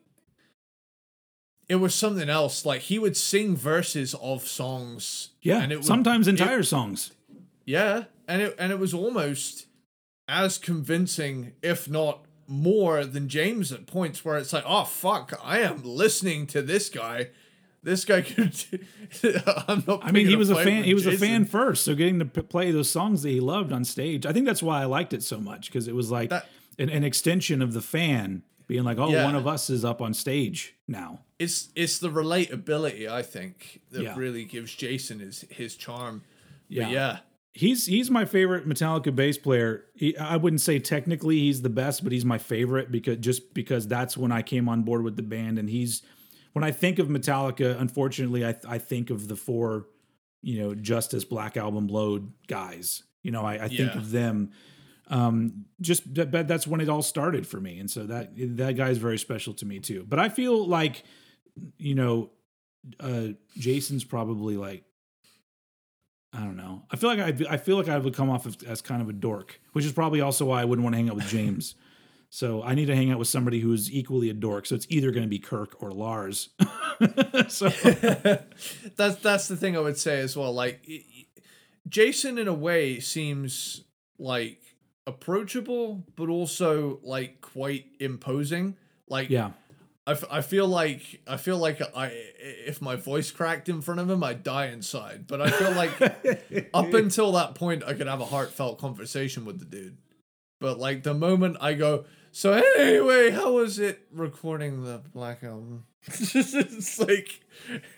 [1.69, 2.65] it was something else.
[2.65, 5.29] Like he would sing verses of songs.
[5.41, 7.11] Yeah, and it would, sometimes it- entire songs.
[7.65, 9.67] yeah, and it and it was almost
[10.27, 15.59] as convincing, if not more, than James at points where it's like, oh fuck, I
[15.59, 17.29] am listening to this guy.
[17.87, 18.53] This guy could.
[19.67, 20.03] I'm not.
[20.03, 20.83] I mean, he was a fan.
[20.83, 23.71] He was a fan first, so getting to p- play those songs that he loved
[23.71, 26.29] on stage, I think that's why I liked it so much because it was like
[26.29, 29.23] That- an, an extension of the fan being like, "Oh, Yeah.
[29.23, 34.03] one of us is up on stage now." It's it's the relatability I think that
[34.03, 34.15] Yeah.
[34.17, 36.23] really gives Jason his his charm.
[36.67, 36.83] Yeah.
[36.83, 37.17] But yeah,
[37.53, 39.85] He's he's my favorite Metallica bass player.
[39.95, 43.87] He, I wouldn't say technically he's the best, but he's my favorite because just because
[43.87, 46.03] that's when I came on board with the band, and he's
[46.57, 47.79] when I think of Metallica.
[47.79, 49.85] Unfortunately, I I think of the four,
[50.41, 53.03] you know, Justice, Black Album, Load guys.
[53.21, 53.97] You know, I, I think Yeah.
[53.97, 54.51] of them.
[55.09, 58.75] Um, just that, that- that's when it all started for me, and so that that
[58.75, 60.03] guy is very special to me too.
[60.09, 61.03] But I feel like,
[61.77, 62.31] you know,
[62.99, 63.27] uh,
[63.57, 64.83] Jason's probably like
[66.33, 66.83] I don't know.
[66.91, 69.09] I feel like I I feel like I would come off as, as kind of
[69.09, 71.75] a dork, which is probably also why I wouldn't want to hang out with James.
[72.29, 74.65] So I need to hang out with somebody who is equally a dork.
[74.65, 76.49] So it's either going to be Kirk or Lars.
[77.47, 77.69] so
[78.95, 80.53] that's that's the thing I would say as well.
[80.53, 80.85] Like
[81.87, 83.83] Jason, in a way, seems
[84.19, 84.59] like
[85.05, 88.75] approachable, but also like quite imposing.
[89.07, 89.51] Like yeah,
[90.05, 94.01] I, f- I feel like I feel like I if my voice cracked in front
[94.01, 95.27] of him, I'd die inside.
[95.27, 96.01] But I feel like
[96.73, 99.97] up until that point, I could have a heartfelt conversation with the dude.
[100.59, 105.85] But like the moment I go, so anyway, how was it recording the Black Album?
[106.07, 107.41] it's like,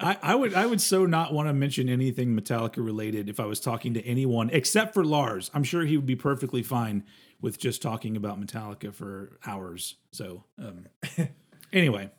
[0.00, 3.46] I, I would I would so not want to mention anything Metallica related if I
[3.46, 5.50] was talking to anyone except for Lars.
[5.54, 7.04] I'm sure he would be perfectly fine
[7.40, 9.96] with just talking about Metallica for hours.
[10.12, 10.86] So um,
[11.72, 12.10] anyway,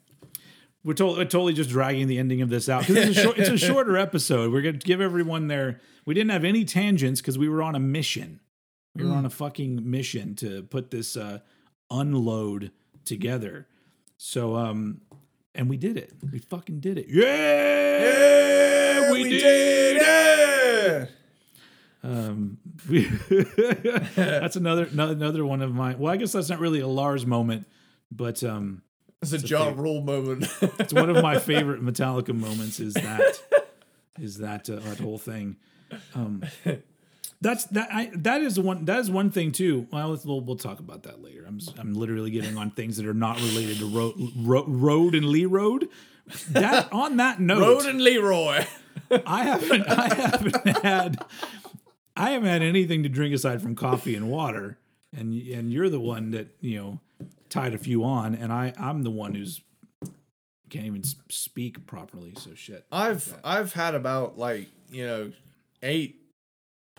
[0.84, 3.50] we're, to- we're totally just dragging the ending of this out because it's, a it's
[3.50, 4.52] a shorter episode.
[4.52, 5.80] We're going to give everyone their.
[6.06, 8.40] We didn't have any tangents because we were on a mission.
[8.96, 11.40] We were on a fucking mission to put this uh,
[11.90, 12.72] unload
[13.06, 13.68] together.
[14.18, 15.02] So um,
[15.56, 16.14] and we did it.
[16.32, 17.06] We fucking did it.
[17.08, 20.02] Yeah, we, did, it.
[20.02, 21.10] it.
[22.04, 22.58] Um,
[24.16, 25.96] that's another no- another one of my.
[25.96, 27.68] Well, I guess that's not really a Lars moment,
[28.12, 28.82] but um,
[29.22, 30.48] It's a Ja Rule moment.
[30.62, 32.80] it's one of my favorite Metallica moments.
[32.80, 33.42] Is that
[34.20, 35.58] is that uh, that whole thing?
[36.16, 36.44] Um,
[37.42, 37.90] that's that.
[37.92, 38.86] I that is one.
[38.86, 39.88] That is one thing too.
[39.92, 41.46] Well, we'll we'll talk about that later.
[41.48, 45.26] I'm I'm literally getting on things that are not related to road road, road and
[45.26, 45.88] Lee Road.
[46.50, 48.66] That on that note, Road and Leroy.
[49.26, 51.24] I haven't I haven't had
[52.16, 54.78] I haven't had anything to drink aside from coffee and water.
[55.16, 57.00] And and you're the one that, you know,
[57.50, 59.62] tied a few on and I I'm the one who's
[60.70, 62.86] can't even speak properly, so shit.
[62.92, 65.32] I've I've had about like you know
[65.82, 66.19] eight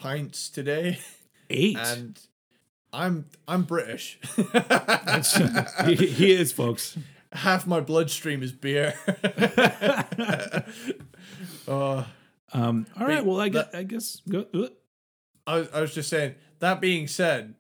[0.01, 0.98] pints today,
[1.51, 1.77] 8.
[1.78, 2.20] and
[2.93, 4.18] I'm I'm British.
[5.86, 6.97] he, he is, folks.
[7.32, 8.94] Half my bloodstream is beer.
[11.68, 12.05] uh,
[12.52, 14.68] Um all right, well I guess, that- I guess go uh,
[15.47, 16.35] I, was- I was just saying.
[16.59, 17.55] That being said,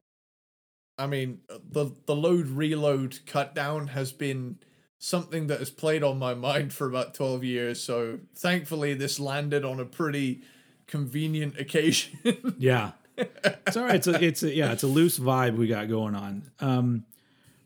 [0.98, 4.58] I mean the the load reload cut down has been
[4.98, 7.82] something that has played on my mind for about twelve years.
[7.82, 10.42] So thankfully, this landed on a pretty
[10.90, 12.18] convenient occasion.
[12.58, 12.92] Yeah.
[13.16, 13.96] It's all right.
[13.96, 16.50] It's a, it's a, yeah, it's a loose vibe we got going on.
[16.60, 17.04] Um,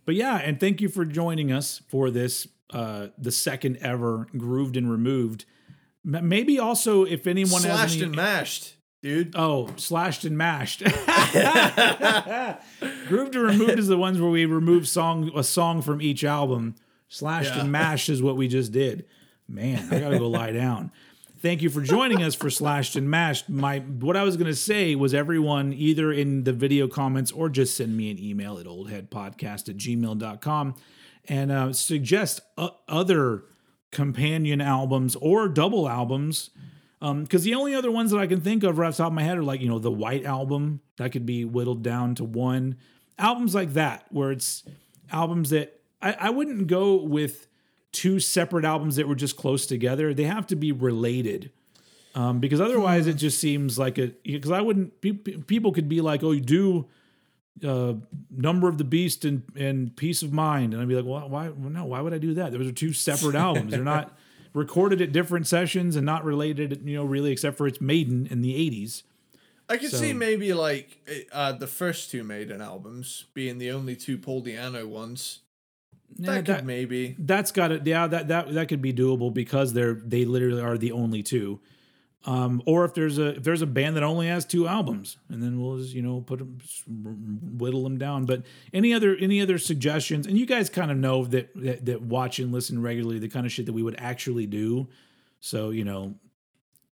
[0.05, 4.76] but yeah, and thank you for joining us for this, uh, the second ever grooved
[4.76, 5.44] and removed.
[6.05, 9.34] M- Maybe also if anyone has Slashed any, and mashed, dude.
[9.36, 10.80] oh, slashed and mashed.
[13.09, 16.74] grooved and removed is the ones where we remove song, a song from each album.
[17.09, 17.60] Slashed Yeah.
[17.62, 19.05] and mashed is what we just did.
[19.48, 20.90] Man, I gotta go lie down.
[21.45, 23.51] Thank you for joining us for Slashed and Mashed.
[23.51, 27.77] My what I was gonna say was everyone either in the video comments or just
[27.77, 30.75] send me an email at oldheadpodcast at gmail.com
[31.29, 33.45] and uh, suggest uh, other
[33.93, 36.49] companion albums or double albums.
[36.99, 39.15] Because the only other ones that I can think of right off the top of
[39.15, 42.25] my head are like, you know, the White Album that could be whittled down to
[42.25, 42.79] one.
[43.19, 44.65] Albums like that, where it's
[45.12, 47.49] albums that I, I wouldn't go with
[47.95, 50.12] two separate albums that were just close together.
[50.12, 51.51] They have to be related.
[52.15, 55.89] Um, because otherwise it just seems like a because I wouldn't pe- pe- people could
[55.89, 56.87] be like oh you do
[57.66, 57.95] uh
[58.31, 61.49] number of the beast and and piece of mind and I'd be like well why
[61.49, 64.16] well, no why would I do that those are two separate albums they're not
[64.53, 68.43] recorded at different sessions and not related you know really except for it's Maiden in
[68.43, 69.03] the 80s
[69.69, 70.99] I could So- see maybe like
[71.33, 75.41] uh, the first two Maiden albums being the only two Paul Di'Anno ones.
[76.16, 77.16] Yeah, that that- could maybe.
[77.18, 77.86] that's got it.
[77.86, 81.60] Yeah, that that that could be doable because they're they literally are the only two.
[82.26, 85.43] Um, or if there's a if there's a band that only has two albums, and
[85.43, 86.59] then we'll just you know put them
[87.59, 88.24] whittle them down.
[88.24, 90.26] But any other any other suggestions?
[90.26, 93.44] And you guys kind of know that, that that watch and listen regularly the kind
[93.44, 94.89] of shit that we would actually do.
[95.40, 96.14] So you know,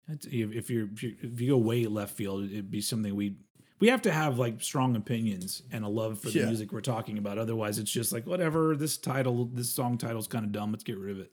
[0.07, 3.37] if if you're if you go way left field, it'd be something we.
[3.79, 6.45] We have to have like strong opinions and a love for the Yeah.
[6.45, 7.37] music we're talking about.
[7.37, 8.75] Otherwise, it's just like whatever.
[8.75, 10.71] This title, this song title's kind of dumb.
[10.71, 11.31] Let's get rid of it.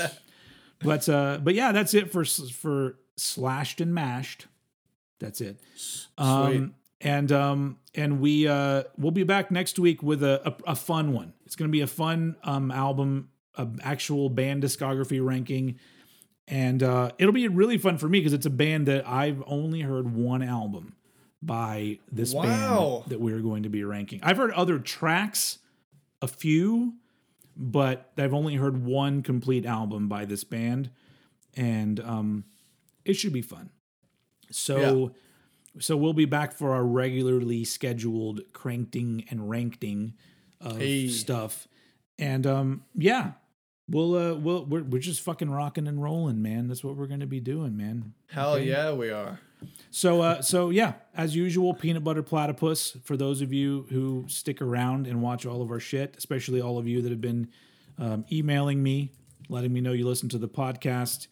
[0.82, 4.46] but uh, but yeah, that's it for for slashed and mashed.
[5.18, 5.60] That's it.
[6.16, 10.76] Um, and um, and we uh, we'll be back next week with a, a, a
[10.76, 11.34] fun one.
[11.44, 15.78] It's going to be a fun um, album, a actual band discography ranking,
[16.50, 19.80] and uh, it'll be really fun for me because it's a band that I've only
[19.80, 20.94] heard one album
[21.42, 22.42] by this Wow.
[23.04, 24.20] band that we're going to be ranking.
[24.22, 25.58] I've heard other tracks,
[26.20, 26.94] a few,
[27.56, 30.90] but I've only heard one complete album by this band,
[31.56, 32.44] and um,
[33.04, 33.70] it should be fun.
[34.50, 35.14] So,
[35.78, 40.14] so we'll be back for our regularly scheduled crankting and rankting
[40.60, 41.08] of Hey.
[41.08, 41.68] stuff,
[42.18, 43.32] and um, yeah,
[43.90, 46.68] we'll uh, we'll we're, we're just fucking rocking and rolling, man.
[46.68, 48.14] That's what we're gonna be doing, man.
[48.28, 49.40] Hell yeah, we are.
[49.90, 54.62] So, uh, so yeah, as usual, peanut butter platypus for those of you who stick
[54.62, 57.48] around and watch all of our shit, especially all of you that have been
[57.98, 59.12] um, emailing me,
[59.48, 61.26] letting me know you listen to the podcast.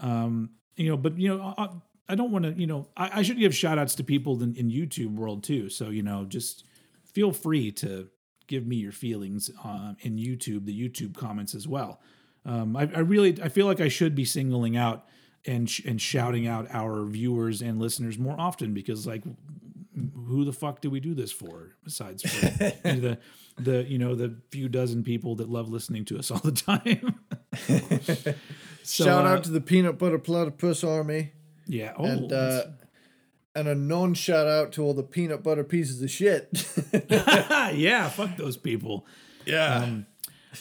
[0.00, 1.68] Um, you know, but you know, I,
[2.08, 4.54] I don't want to, you know, I, I should give shout outs to people in,
[4.56, 5.70] in YouTube world too.
[5.70, 6.64] So, you know, just
[7.04, 8.08] feel free to
[8.46, 12.00] give me your feelings uh, in YouTube, the YouTube comments as well.
[12.46, 15.06] Um, I, I really, I feel like I should be singling out
[15.46, 19.22] and sh- and shouting out our viewers and listeners more often because, like,
[20.26, 22.46] who the fuck do we do this for besides for
[22.82, 23.18] the
[23.58, 27.18] the you know the few dozen people that love listening to us all the time?
[28.86, 31.32] So, Shout uh, out to the Peanut Butter Platypus Army.
[31.66, 32.64] yeah, oh, and uh,
[33.54, 36.48] and a non shout out to all the peanut butter pieces of shit.
[37.74, 39.06] yeah, fuck those people.
[39.44, 39.76] yeah.
[39.76, 40.06] Um,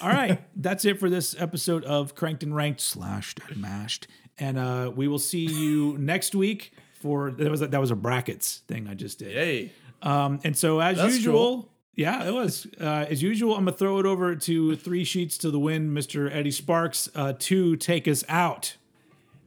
[0.02, 4.08] All right, that's it for this episode of Cranked and Ranked slashed and mashed,
[4.40, 7.96] and uh, we will see you next week for that was a, that was a
[7.96, 9.34] brackets thing I just did.
[9.34, 9.72] Yay.
[10.02, 13.56] Um, and so as That's usual, yeah, it was uh, as usual.
[13.56, 16.34] I'm gonna throw it over to three sheets to the wind, Mr.
[16.34, 18.78] Eddie Sparks, uh, to take us out.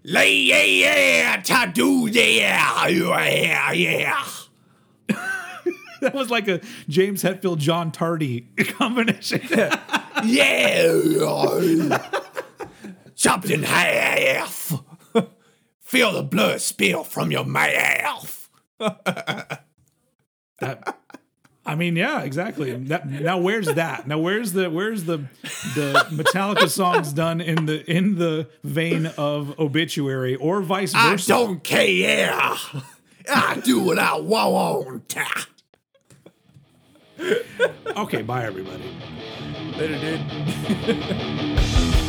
[0.09, 1.43] Lay yeah yeah
[2.87, 4.25] yeah yeah yeah.
[6.01, 9.41] That was like a James Hetfield John Tardy combination.
[10.25, 11.99] Yeah.
[13.17, 14.73] Chopped in half.
[15.81, 18.49] Feel the blood spill from your mouth.
[20.59, 20.99] That-
[21.67, 22.73] I mean, yeah, exactly.
[22.73, 24.07] That, now where's that?
[24.07, 25.19] Now where's the where's the
[25.75, 31.35] the Metallica songs done in the in the vein of obituary or vice versa?
[31.35, 32.33] I don't care.
[33.29, 35.17] I do what I want.
[37.97, 38.97] Okay, bye everybody.
[39.77, 40.21] Later, dude.